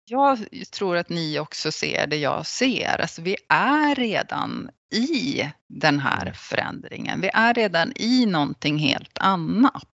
Jag 0.10 0.40
tror 0.72 0.98
att 0.98 1.10
ni 1.10 1.40
också 1.40 1.72
ser 1.72 2.08
det 2.08 2.18
jag 2.18 2.46
ser. 2.46 3.02
Alltså 3.02 3.22
vi 3.22 3.36
är 3.50 3.96
redan 3.96 4.70
i 4.94 5.44
den 5.68 6.00
här 6.00 6.22
mm. 6.22 6.34
förändringen. 6.34 7.22
Vi 7.22 7.30
är 7.34 7.54
redan 7.54 7.94
i 7.96 8.26
någonting 8.26 8.78
helt 8.78 9.18
annat. 9.18 9.88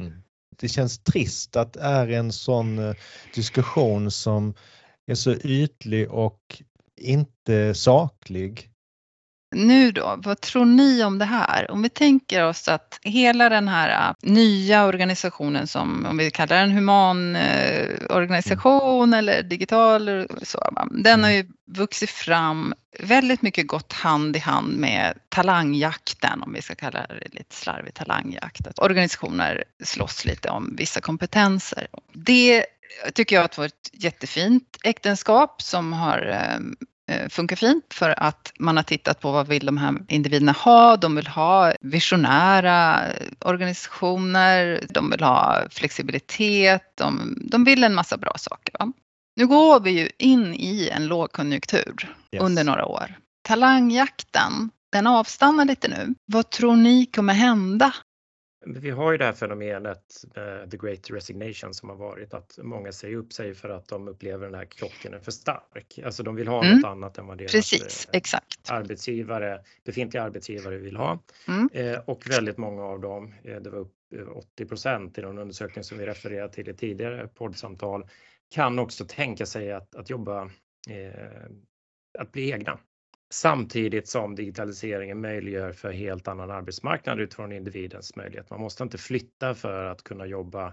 Mm. 0.00 0.22
Det 0.60 0.68
känns 0.68 0.98
trist 0.98 1.56
att 1.56 1.72
det 1.72 1.80
är 1.80 2.08
en 2.08 2.32
sån 2.32 2.78
eh, 2.78 2.94
diskussion 3.34 4.10
som 4.10 4.54
är 5.06 5.14
så 5.14 5.32
ytlig 5.32 6.10
och 6.10 6.62
inte 7.00 7.74
saklig 7.74 8.70
nu 9.56 9.92
då, 9.92 10.14
vad 10.18 10.40
tror 10.40 10.64
ni 10.64 11.04
om 11.04 11.18
det 11.18 11.24
här? 11.24 11.70
Om 11.70 11.82
vi 11.82 11.88
tänker 11.88 12.44
oss 12.44 12.68
att 12.68 12.98
hela 13.02 13.48
den 13.48 13.68
här 13.68 14.08
äh, 14.08 14.30
nya 14.30 14.84
organisationen 14.84 15.66
som, 15.66 16.06
om 16.06 16.16
vi 16.16 16.30
kallar 16.30 16.56
den 16.56 16.70
human 16.70 17.36
eh, 17.36 17.88
organisation 18.10 19.08
mm. 19.08 19.18
eller 19.18 19.42
digital, 19.42 20.28
så, 20.42 20.70
den 20.90 21.24
har 21.24 21.30
ju 21.30 21.46
vuxit 21.66 22.10
fram 22.10 22.74
väldigt 22.98 23.42
mycket 23.42 23.66
gått 23.66 23.92
hand 23.92 24.36
i 24.36 24.38
hand 24.38 24.76
med 24.76 25.18
talangjakten, 25.28 26.42
om 26.42 26.52
vi 26.52 26.62
ska 26.62 26.74
kalla 26.74 27.06
det 27.06 27.28
lite 27.38 27.54
slarvigt 27.54 27.96
talangjakt. 27.96 28.66
Att 28.66 28.78
organisationer 28.78 29.64
slåss 29.84 30.24
lite 30.24 30.50
om 30.50 30.74
vissa 30.78 31.00
kompetenser. 31.00 31.86
Det 32.12 32.66
tycker 33.14 33.36
jag 33.36 33.44
att 33.44 33.58
var 33.58 33.66
ett 33.66 33.90
jättefint 33.92 34.78
äktenskap 34.84 35.62
som 35.62 35.92
har 35.92 36.18
Eh, 36.18 36.58
funkar 37.28 37.56
fint 37.56 37.94
för 37.94 38.22
att 38.22 38.52
man 38.58 38.76
har 38.76 38.84
tittat 38.84 39.20
på 39.20 39.32
vad 39.32 39.48
vill 39.48 39.66
de 39.66 39.76
här 39.78 39.94
individerna 40.08 40.52
ha. 40.52 40.96
De 40.96 41.16
vill 41.16 41.26
ha 41.26 41.72
visionära 41.80 43.00
organisationer, 43.40 44.84
de 44.88 45.10
vill 45.10 45.22
ha 45.22 45.62
flexibilitet, 45.70 46.82
de, 46.94 47.38
de 47.50 47.64
vill 47.64 47.84
en 47.84 47.94
massa 47.94 48.16
bra 48.16 48.32
saker. 48.36 48.74
Va? 48.78 48.92
Nu 49.36 49.46
går 49.46 49.80
vi 49.80 49.90
ju 49.90 50.10
in 50.18 50.54
i 50.54 50.88
en 50.92 51.06
lågkonjunktur 51.06 52.14
yes. 52.32 52.42
under 52.42 52.64
några 52.64 52.86
år. 52.86 53.18
Talangjakten, 53.48 54.70
den 54.92 55.06
avstannar 55.06 55.64
lite 55.64 55.88
nu. 55.88 56.14
Vad 56.32 56.50
tror 56.50 56.76
ni 56.76 57.06
kommer 57.06 57.34
hända 57.34 57.92
vi 58.66 58.90
har 58.90 59.12
ju 59.12 59.18
det 59.18 59.24
här 59.24 59.32
fenomenet, 59.32 60.24
the 60.70 60.76
great 60.76 61.10
resignation 61.10 61.74
som 61.74 61.88
har 61.88 61.96
varit, 61.96 62.34
att 62.34 62.58
många 62.62 62.92
säger 62.92 63.16
upp 63.16 63.32
sig 63.32 63.54
för 63.54 63.68
att 63.68 63.88
de 63.88 64.08
upplever 64.08 64.46
den 64.46 64.54
här 64.54 64.64
krocken 64.64 65.14
är 65.14 65.18
för 65.18 65.30
stark. 65.30 65.98
Alltså 66.04 66.22
de 66.22 66.36
vill 66.36 66.48
ha 66.48 66.64
mm. 66.64 66.76
något 66.76 66.88
annat 66.88 67.18
än 67.18 67.26
vad 67.26 67.38
deras 67.38 67.52
Precis, 67.52 68.06
uh, 68.06 68.16
exakt. 68.16 68.70
arbetsgivare, 68.70 69.62
befintliga 69.84 70.22
arbetsgivare 70.22 70.76
vill 70.76 70.96
ha. 70.96 71.18
Mm. 71.48 71.68
Uh, 71.74 71.98
och 71.98 72.30
väldigt 72.30 72.56
många 72.56 72.82
av 72.82 73.00
dem, 73.00 73.34
det 73.42 73.70
var 73.70 73.78
upp 73.78 73.92
80 74.34 74.66
procent 74.66 75.18
i 75.18 75.20
den 75.20 75.38
undersökning 75.38 75.84
som 75.84 75.98
vi 75.98 76.06
refererade 76.06 76.52
till 76.52 76.68
i 76.68 76.74
tidigare 76.74 77.28
poddsamtal, 77.28 78.08
kan 78.54 78.78
också 78.78 79.04
tänka 79.08 79.46
sig 79.46 79.72
att, 79.72 79.94
att 79.94 80.10
jobba, 80.10 80.50
att 82.18 82.32
bli 82.32 82.50
egna 82.50 82.78
Samtidigt 83.30 84.08
som 84.08 84.34
digitaliseringen 84.34 85.20
möjliggör 85.20 85.72
för 85.72 85.92
helt 85.92 86.28
annan 86.28 86.50
arbetsmarknad 86.50 87.20
utifrån 87.20 87.52
individens 87.52 88.16
möjlighet. 88.16 88.50
Man 88.50 88.60
måste 88.60 88.82
inte 88.82 88.98
flytta 88.98 89.54
för 89.54 89.84
att 89.84 90.02
kunna 90.02 90.26
jobba 90.26 90.66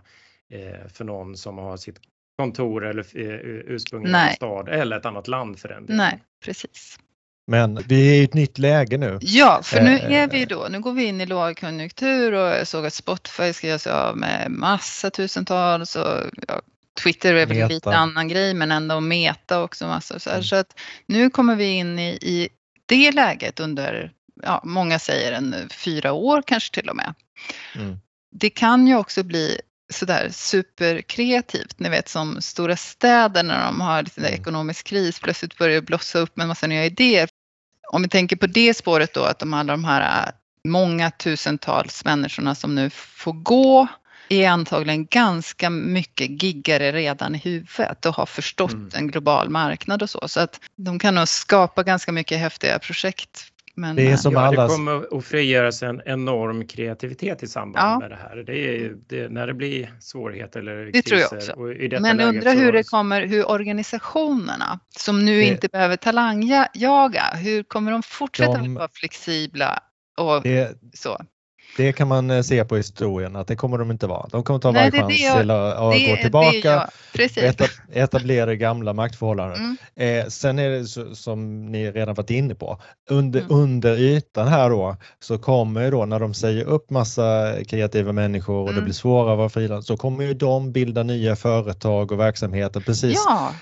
eh, 0.49 0.87
för 0.87 1.03
någon 1.03 1.37
som 1.37 1.57
har 1.57 1.77
sitt 1.77 1.99
kontor 2.37 2.85
eller 2.85 3.17
eh, 3.17 3.73
ursprungliga 3.73 4.29
stad 4.29 4.69
eller 4.69 4.97
ett 4.97 5.05
annat 5.05 5.27
land 5.27 5.59
för 5.59 5.69
den 5.69 5.85
delen. 5.85 5.97
Nej, 5.97 6.23
precis. 6.45 6.99
Men 7.47 7.75
vi 7.87 8.09
är 8.09 8.21
i 8.21 8.23
ett 8.23 8.33
nytt 8.33 8.57
läge 8.57 8.97
nu. 8.97 9.17
Ja, 9.21 9.61
för 9.63 9.81
nu 9.81 9.95
eh, 9.95 10.13
är 10.13 10.27
vi 10.27 10.45
då, 10.45 10.67
nu 10.69 10.79
går 10.79 10.93
vi 10.93 11.03
in 11.05 11.21
i 11.21 11.25
lågkonjunktur 11.25 12.33
och 12.33 12.47
jag 12.47 12.67
såg 12.67 12.85
att 12.85 12.93
Spotify 12.93 13.53
ska 13.53 13.67
göra 13.67 13.79
sig 13.79 13.91
av 13.91 14.17
med 14.17 14.51
massa 14.51 15.09
tusentals 15.09 15.95
och 15.95 16.19
ja, 16.47 16.61
Twitter 17.01 17.33
är 17.33 17.45
väl 17.45 17.57
en 17.57 17.67
lite 17.67 17.95
annan 17.95 18.27
grej 18.27 18.53
men 18.53 18.71
ändå 18.71 18.99
Meta 18.99 19.63
också 19.63 19.87
massor. 19.87 20.19
Så, 20.19 20.29
mm. 20.29 20.43
så 20.43 20.55
att 20.55 20.79
nu 21.05 21.29
kommer 21.29 21.55
vi 21.55 21.65
in 21.65 21.99
i, 21.99 22.09
i 22.21 22.49
det 22.85 23.11
läget 23.11 23.59
under, 23.59 24.11
ja, 24.43 24.61
många 24.63 24.99
säger 24.99 25.31
en 25.31 25.55
fyra 25.69 26.11
år 26.11 26.43
kanske 26.45 26.73
till 26.73 26.89
och 26.89 26.95
med. 26.95 27.13
Mm. 27.75 27.97
Det 28.31 28.49
kan 28.49 28.87
ju 28.87 28.95
också 28.95 29.23
bli 29.23 29.61
sådär 29.93 30.29
superkreativt, 30.31 31.79
ni 31.79 31.89
vet 31.89 32.09
som 32.09 32.41
stora 32.41 32.75
städer 32.75 33.43
när 33.43 33.65
de 33.65 33.81
har 33.81 34.03
lite 34.03 34.21
mm. 34.21 34.33
ekonomisk 34.33 34.87
kris 34.87 35.19
plötsligt 35.19 35.57
börjar 35.57 35.81
blossa 35.81 36.19
upp 36.19 36.37
med 36.37 36.43
en 36.43 36.47
massa 36.47 36.67
nya 36.67 36.85
idéer. 36.85 37.29
Om 37.91 38.01
vi 38.01 38.09
tänker 38.09 38.35
på 38.35 38.47
det 38.47 38.73
spåret 38.73 39.13
då 39.13 39.23
att 39.23 39.39
de 39.39 39.53
alla 39.53 39.73
de 39.73 39.85
här 39.85 40.31
många 40.67 41.11
tusentals 41.11 42.05
människorna 42.05 42.55
som 42.55 42.75
nu 42.75 42.89
får 42.89 43.33
gå 43.33 43.87
är 44.29 44.49
antagligen 44.49 45.05
ganska 45.05 45.69
mycket 45.69 46.43
giggare 46.43 46.91
redan 46.91 47.35
i 47.35 47.37
huvudet 47.37 48.05
och 48.05 48.15
har 48.15 48.25
förstått 48.25 48.73
mm. 48.73 48.89
en 48.95 49.07
global 49.07 49.49
marknad 49.49 50.01
och 50.01 50.09
så. 50.09 50.27
Så 50.27 50.39
att 50.39 50.59
de 50.75 50.99
kan 50.99 51.15
nog 51.15 51.27
skapa 51.27 51.83
ganska 51.83 52.11
mycket 52.11 52.39
häftiga 52.39 52.79
projekt. 52.79 53.49
Men, 53.75 53.95
det, 53.95 54.11
är 54.11 54.17
som 54.17 54.33
ja, 54.33 54.39
allas... 54.39 54.71
det 54.71 54.75
kommer 54.75 55.17
att 55.17 55.25
frigöras 55.25 55.83
en 55.83 56.01
enorm 56.05 56.67
kreativitet 56.67 57.43
i 57.43 57.47
samband 57.47 57.91
ja. 57.91 57.99
med 57.99 58.09
det 58.09 58.15
här. 58.15 58.35
Det 58.35 58.57
är, 58.57 58.95
det, 59.07 59.29
när 59.29 59.47
det 59.47 59.53
blir 59.53 59.93
svårigheter 59.99 60.59
eller 60.59 60.85
det 60.85 60.91
kriser. 60.91 61.27
Tror 61.27 61.69
jag 61.71 61.93
också. 61.93 62.01
Men 62.01 62.19
undrar 62.19 62.55
hur 62.55 62.71
det 62.71 62.83
kommer, 62.83 63.27
hur 63.27 63.51
organisationerna 63.51 64.79
som 64.97 65.25
nu 65.25 65.37
det... 65.37 65.43
inte 65.43 65.67
behöver 65.67 65.95
talangjaga, 65.95 67.23
hur 67.35 67.63
kommer 67.63 67.91
de 67.91 68.03
fortsätta 68.03 68.57
de... 68.57 68.73
vara 68.73 68.89
flexibla 68.93 69.79
och 70.17 70.41
det... 70.41 70.77
så? 70.93 71.21
Det 71.77 71.93
kan 71.93 72.07
man 72.07 72.31
eh, 72.31 72.41
se 72.41 72.65
på 72.65 72.77
historien 72.77 73.35
att 73.35 73.47
det 73.47 73.55
kommer 73.55 73.77
de 73.77 73.91
inte 73.91 74.07
vara. 74.07 74.27
De 74.31 74.43
kommer 74.43 74.59
ta 74.59 74.71
varje 74.71 74.91
chans 74.91 75.07
till 75.07 75.51
att 75.51 75.93
det, 75.93 76.09
gå 76.09 76.15
tillbaka, 76.21 76.89
eta, 77.35 77.65
etablera 77.91 78.55
gamla 78.55 78.93
maktförhållanden. 78.93 79.77
Mm. 79.95 80.19
Eh, 80.19 80.27
sen 80.27 80.59
är 80.59 80.69
det 80.69 80.85
så, 80.85 81.15
som 81.15 81.65
ni 81.65 81.91
redan 81.91 82.15
varit 82.15 82.29
inne 82.29 82.55
på, 82.55 82.81
under, 83.09 83.39
mm. 83.39 83.51
under 83.51 83.97
ytan 83.97 84.47
här 84.47 84.69
då 84.69 84.97
så 85.19 85.37
kommer 85.37 85.91
då 85.91 86.05
när 86.05 86.19
de 86.19 86.33
säger 86.33 86.65
upp 86.65 86.89
massa 86.89 87.55
kreativa 87.67 88.11
människor 88.11 88.55
och 88.55 88.69
mm. 88.69 88.75
det 88.75 88.81
blir 88.81 88.93
svårare 88.93 89.31
att 89.31 89.37
vara 89.37 89.49
frilans 89.49 89.87
så 89.87 89.97
kommer 89.97 90.23
ju 90.23 90.33
de 90.33 90.71
bilda 90.71 91.03
nya 91.03 91.35
företag 91.35 92.11
och 92.11 92.19
verksamheter 92.19 92.79
precis. 92.79 93.23
Ja. 93.27 93.53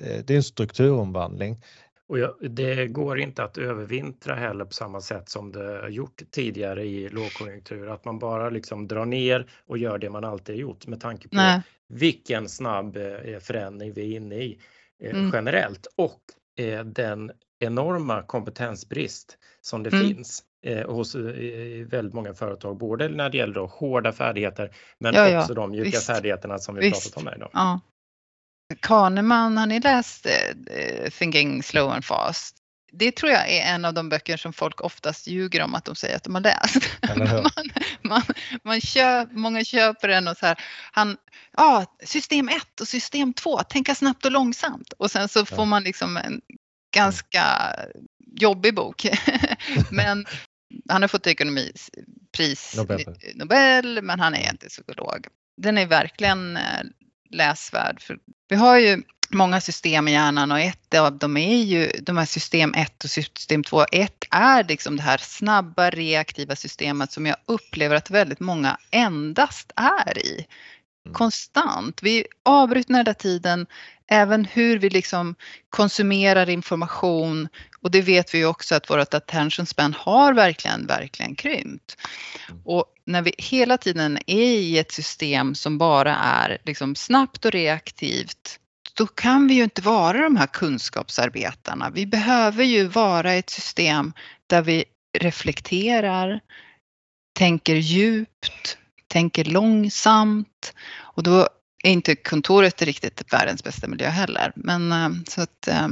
Eh, 0.00 0.24
det 0.24 0.34
är 0.34 0.36
en 0.36 0.42
strukturomvandling. 0.42 1.60
Och 2.08 2.18
det 2.50 2.86
går 2.86 3.18
inte 3.18 3.44
att 3.44 3.58
övervintra 3.58 4.34
heller 4.34 4.64
på 4.64 4.72
samma 4.72 5.00
sätt 5.00 5.28
som 5.28 5.52
det 5.52 5.80
har 5.80 5.88
gjort 5.88 6.22
tidigare 6.30 6.84
i 6.84 7.08
lågkonjunktur, 7.08 7.88
att 7.88 8.04
man 8.04 8.18
bara 8.18 8.50
liksom 8.50 8.88
drar 8.88 9.04
ner 9.04 9.50
och 9.66 9.78
gör 9.78 9.98
det 9.98 10.10
man 10.10 10.24
alltid 10.24 10.56
gjort 10.56 10.86
med 10.86 11.00
tanke 11.00 11.28
på 11.28 11.36
Nej. 11.36 11.62
vilken 11.88 12.48
snabb 12.48 12.96
eh, 12.96 13.38
förändring 13.40 13.92
vi 13.92 14.12
är 14.12 14.16
inne 14.16 14.34
i 14.34 14.58
eh, 15.02 15.10
mm. 15.10 15.30
generellt 15.34 15.86
och 15.96 16.20
eh, 16.64 16.84
den 16.84 17.32
enorma 17.58 18.22
kompetensbrist 18.22 19.38
som 19.60 19.82
det 19.82 19.92
mm. 19.92 20.06
finns 20.06 20.44
hos 20.86 21.14
väldigt 21.86 22.14
många 22.14 22.34
företag, 22.34 22.76
både 22.76 23.08
när 23.08 23.30
det 23.30 23.38
gäller 23.38 23.60
hårda 23.60 24.12
färdigheter 24.12 24.70
men 24.98 25.14
ja, 25.14 25.38
också 25.38 25.50
ja. 25.52 25.54
de 25.54 25.70
mjuka 25.70 25.90
Visst. 25.90 26.06
färdigheterna 26.06 26.58
som 26.58 26.74
vi 26.74 26.80
Visst. 26.80 27.04
pratat 27.04 27.22
om 27.22 27.26
här 27.26 27.36
idag. 27.36 27.50
Ja. 27.52 27.80
Kahneman, 28.80 29.56
har 29.56 29.66
ni 29.66 29.80
läst 29.80 30.26
eh, 30.26 31.10
Thinking 31.10 31.62
Slow 31.62 31.90
and 31.90 32.04
Fast? 32.04 32.56
Det 32.92 33.12
tror 33.12 33.32
jag 33.32 33.50
är 33.50 33.74
en 33.74 33.84
av 33.84 33.94
de 33.94 34.08
böcker 34.08 34.36
som 34.36 34.52
folk 34.52 34.80
oftast 34.80 35.26
ljuger 35.26 35.62
om 35.62 35.74
att 35.74 35.84
de 35.84 35.94
säger 35.94 36.16
att 36.16 36.24
de 36.24 36.34
har 36.34 36.42
läst. 36.42 36.76
man, 37.16 37.70
man, 38.02 38.22
man 38.64 38.80
köp, 38.80 39.32
många 39.32 39.64
köper 39.64 40.08
den 40.08 40.28
och 40.28 40.36
så 40.36 40.46
här, 40.46 40.58
han, 40.92 41.16
ja, 41.56 41.96
system 42.04 42.48
1 42.48 42.80
och 42.80 42.88
system 42.88 43.32
2, 43.32 43.62
tänka 43.62 43.94
snabbt 43.94 44.24
och 44.24 44.32
långsamt. 44.32 44.92
Och 44.92 45.10
sen 45.10 45.28
så 45.28 45.46
får 45.46 45.64
man 45.64 45.82
liksom 45.82 46.16
en 46.16 46.40
ganska 46.94 47.44
jobbig 48.40 48.74
bok. 48.74 49.06
Men 49.90 50.26
han 50.88 51.02
har 51.02 51.08
fått 51.08 51.26
ekonomipris, 51.26 52.74
Nobel. 52.76 53.04
Nobel, 53.34 54.02
men 54.02 54.20
han 54.20 54.34
är 54.34 54.50
inte 54.50 54.68
psykolog. 54.68 55.26
Den 55.56 55.78
är 55.78 55.86
verkligen 55.86 56.56
eh, 56.56 56.82
läsvärd. 57.30 58.00
För 58.00 58.18
vi 58.48 58.56
har 58.56 58.78
ju 58.78 59.02
många 59.30 59.60
system 59.60 60.08
i 60.08 60.12
hjärnan 60.12 60.52
och 60.52 60.60
ett 60.60 60.94
av 60.94 61.18
dem 61.18 61.36
är 61.36 61.62
ju 61.62 61.90
de 62.02 62.16
här 62.16 62.24
system 62.24 62.74
1 62.74 63.04
och 63.04 63.10
system 63.10 63.64
2. 63.64 63.84
Ett 63.92 64.24
är 64.30 64.64
liksom 64.64 64.96
det 64.96 65.02
här 65.02 65.18
snabba 65.18 65.90
reaktiva 65.90 66.56
systemet 66.56 67.12
som 67.12 67.26
jag 67.26 67.36
upplever 67.46 67.96
att 67.96 68.10
väldigt 68.10 68.40
många 68.40 68.78
endast 68.90 69.72
är 69.76 70.18
i. 70.18 70.46
Mm. 71.06 71.14
Konstant. 71.14 72.02
Vi 72.02 72.26
avbryter 72.42 72.94
den 72.94 73.04
där 73.04 73.14
tiden, 73.14 73.66
även 74.06 74.44
hur 74.44 74.78
vi 74.78 74.90
liksom 74.90 75.34
konsumerar 75.70 76.48
information 76.48 77.48
Och 77.84 77.90
det 77.90 78.02
vet 78.02 78.34
vi 78.34 78.38
ju 78.38 78.46
också 78.46 78.74
att 78.74 78.90
vårt 78.90 79.14
attention 79.14 79.66
span 79.66 79.94
har 79.98 80.34
verkligen, 80.34 80.86
verkligen 80.86 81.34
krympt. 81.34 81.96
Och 82.64 82.84
när 83.06 83.22
vi 83.22 83.34
hela 83.38 83.78
tiden 83.78 84.18
är 84.26 84.52
i 84.52 84.78
ett 84.78 84.92
system 84.92 85.54
som 85.54 85.78
bara 85.78 86.16
är 86.16 86.58
liksom 86.64 86.94
snabbt 86.94 87.44
och 87.44 87.50
reaktivt 87.50 88.60
då 88.96 89.06
kan 89.06 89.48
vi 89.48 89.54
ju 89.54 89.64
inte 89.64 89.82
vara 89.82 90.18
de 90.18 90.36
här 90.36 90.46
kunskapsarbetarna. 90.46 91.90
Vi 91.90 92.06
behöver 92.06 92.64
ju 92.64 92.86
vara 92.86 93.32
ett 93.32 93.50
system 93.50 94.12
där 94.46 94.62
vi 94.62 94.84
reflekterar, 95.18 96.40
tänker 97.38 97.74
djupt, 97.74 98.78
tänker 99.08 99.44
långsamt 99.44 100.74
och 100.96 101.22
då 101.22 101.48
är 101.84 101.90
inte 101.90 102.16
kontoret 102.16 102.82
riktigt 102.82 103.32
världens 103.32 103.64
bästa 103.64 103.86
miljö 103.86 104.08
heller. 104.08 104.52
Men 104.56 104.92
eh, 104.92 105.10
så 105.28 105.40
att, 105.40 105.68
eh, 105.68 105.88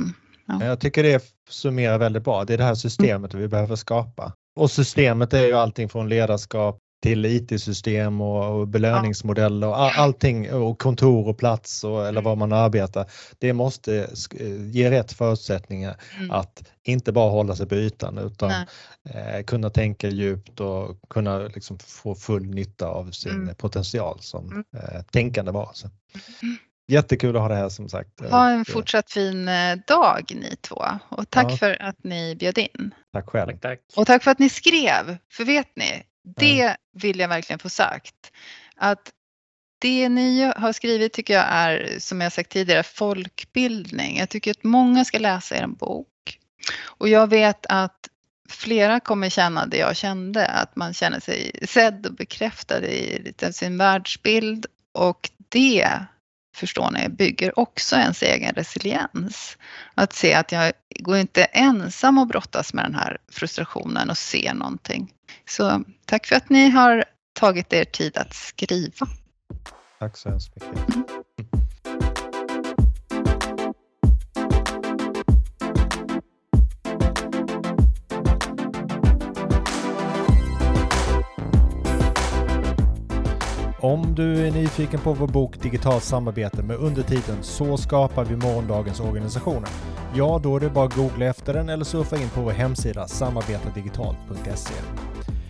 ja. 0.61 0.67
Jag 0.67 0.81
tycker 0.81 1.03
det 1.03 1.25
summerar 1.51 1.99
väldigt 1.99 2.25
bra. 2.25 2.45
Det 2.45 2.55
är 2.55 2.59
det 2.59 2.65
här 2.65 2.75
systemet 2.75 3.35
mm. 3.35 3.43
vi 3.43 3.49
behöver 3.49 3.77
skapa. 3.77 4.33
Och 4.57 4.71
systemet 4.71 5.33
är 5.33 5.47
ju 5.47 5.53
allting 5.53 5.88
från 5.88 6.09
ledarskap 6.09 6.79
till 7.03 7.25
IT-system 7.25 8.21
och, 8.21 8.69
belöningsmodeller 8.69 9.67
och 9.67 9.79
all, 9.79 9.93
allting 9.97 10.53
och 10.53 10.79
kontor 10.79 11.29
och 11.29 11.38
plats 11.38 11.85
och, 11.85 12.09
eller 12.09 12.23
var 12.23 12.37
man 12.37 12.53
arbetar. 12.53 13.11
Det 13.38 13.53
måste 13.53 14.09
eh, 14.41 14.67
ge 14.71 14.91
rätt 14.91 15.12
förutsättningar 15.12 15.97
mm. 16.19 16.31
att 16.31 16.62
inte 16.83 17.12
bara 17.12 17.31
hålla 17.31 17.57
sig 17.57 17.69
på 17.69 17.75
ytan 17.75 18.19
utan 18.19 18.51
eh, 19.11 19.45
kunna 19.47 19.71
tänka 19.71 20.09
djupt 20.09 20.61
och 20.61 20.99
kunna 21.11 21.38
liksom 21.38 21.79
få 21.79 22.15
full 22.15 22.47
nytta 22.47 22.87
av 22.87 23.11
sin 23.11 23.33
mm. 23.33 23.55
potential 23.55 24.19
som 24.21 24.47
mm. 24.47 24.65
eh, 24.77 25.03
tänkande 25.03 25.53
varelse. 25.53 25.91
Jättekul 26.93 27.37
att 27.37 27.43
ha 27.43 27.49
det 27.49 27.55
här 27.55 27.69
som 27.69 27.89
sagt. 27.89 28.21
Ha 28.21 28.51
en 28.51 28.65
fortsatt 28.65 29.11
fin 29.11 29.49
eh, 29.49 29.77
dag 29.87 30.33
ni 30.35 30.57
två 30.61 30.85
och 31.09 31.31
tack 31.31 31.53
ja. 31.53 31.57
för 31.57 31.83
att 31.83 32.05
ni 32.05 32.37
bjöd 32.37 32.59
in. 32.59 32.95
Tack 33.13 33.29
själv. 33.29 33.47
Tack, 33.47 33.61
tack. 33.61 33.81
Och 33.97 34.07
tack 34.07 34.23
för 34.23 34.31
att 34.31 34.39
ni 34.39 34.49
skrev, 34.49 35.19
för 35.31 35.45
vet 35.45 35.77
ni, 35.77 36.03
det 36.37 36.77
vill 36.93 37.19
jag 37.19 37.29
verkligen 37.29 37.59
få 37.59 37.69
sagt. 37.69 38.33
Att 38.77 39.11
det 39.79 40.09
ni 40.09 40.53
har 40.57 40.73
skrivit 40.73 41.13
tycker 41.13 41.35
jag 41.35 41.47
är, 41.49 41.97
som 41.99 42.21
jag 42.21 42.33
sagt 42.33 42.51
tidigare, 42.51 42.83
folkbildning. 42.83 44.19
Jag 44.19 44.29
tycker 44.29 44.51
att 44.51 44.65
många 44.65 45.05
ska 45.05 45.19
läsa 45.19 45.57
er 45.57 45.67
bok. 45.67 46.39
Och 46.85 47.09
jag 47.09 47.31
vet 47.31 47.67
att 47.69 48.09
flera 48.49 49.01
kommer 49.01 49.29
känna 49.29 49.67
det 49.67 49.77
jag 49.77 49.97
kände, 49.97 50.47
att 50.47 50.77
man 50.77 50.95
känner 50.95 51.21
sig 51.21 51.53
sedd 51.63 52.07
och 52.07 52.15
bekräftad 52.15 52.85
i 52.87 53.33
sin 53.53 53.79
världsbild. 53.79 54.67
Och 54.93 55.31
det, 55.49 55.89
förstår 56.55 56.91
ni, 56.91 57.09
bygger 57.09 57.59
också 57.59 57.97
ens 57.97 58.23
egen 58.23 58.55
resiliens. 58.55 59.59
Att 59.95 60.12
se 60.12 60.35
att 60.35 60.53
jag 60.53 60.73
går 60.99 61.17
inte 61.17 61.45
ensam 61.45 62.19
och 62.19 62.27
brottas 62.27 62.75
med 62.75 62.85
den 62.85 62.95
här 62.95 63.19
frustrationen 63.29 64.11
och 64.11 64.19
ser 64.19 64.55
någonting. 64.55 65.12
Så 65.49 65.85
tack 66.05 66.27
för 66.27 66.37
att 66.37 66.51
ni 66.51 66.71
har 66.71 67.05
tagit 67.33 67.73
er 67.73 67.85
tid 67.85 68.17
att 68.17 68.35
skriva. 68.35 69.07
Tack 69.99 70.17
så 70.17 70.29
hemskt 70.29 70.55
mycket. 70.55 70.95
Mm. 70.95 71.62
Om 83.83 84.14
du 84.14 84.47
är 84.47 84.51
nyfiken 84.51 85.01
på 85.01 85.12
vår 85.12 85.27
bok 85.27 85.62
Digitalt 85.62 86.03
samarbete 86.03 86.62
med 86.62 86.77
undertiteln 86.77 87.42
Så 87.42 87.77
skapar 87.77 88.25
vi 88.25 88.37
morgondagens 88.37 89.01
organisationer. 89.01 89.68
Ja, 90.14 90.40
då 90.42 90.57
är 90.57 90.61
det 90.61 90.71
bara 90.71 90.85
att 90.85 90.95
googla 90.95 91.27
efter 91.27 91.55
den 91.55 91.68
eller 91.68 91.85
surfa 91.85 92.16
in 92.16 92.29
på 92.29 92.40
vår 92.40 92.51
hemsida 92.51 93.09
samarbetardigitalt.se. 93.09 94.75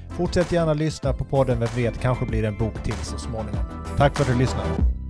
Fortsätt 0.09 0.53
gärna 0.53 0.75
lyssna 0.75 1.13
på 1.13 1.25
podden, 1.25 1.61
vem 1.61 1.69
vet 1.77 2.01
kanske 2.01 2.27
blir 2.27 2.43
det 2.43 2.49
en 2.49 2.59
bok 2.59 2.83
till 2.83 2.95
så 3.03 3.19
småningom. 3.19 3.65
Tack 3.97 4.17
för 4.17 4.23
att 4.25 4.31
du 4.31 4.39
lyssnade. 4.39 5.02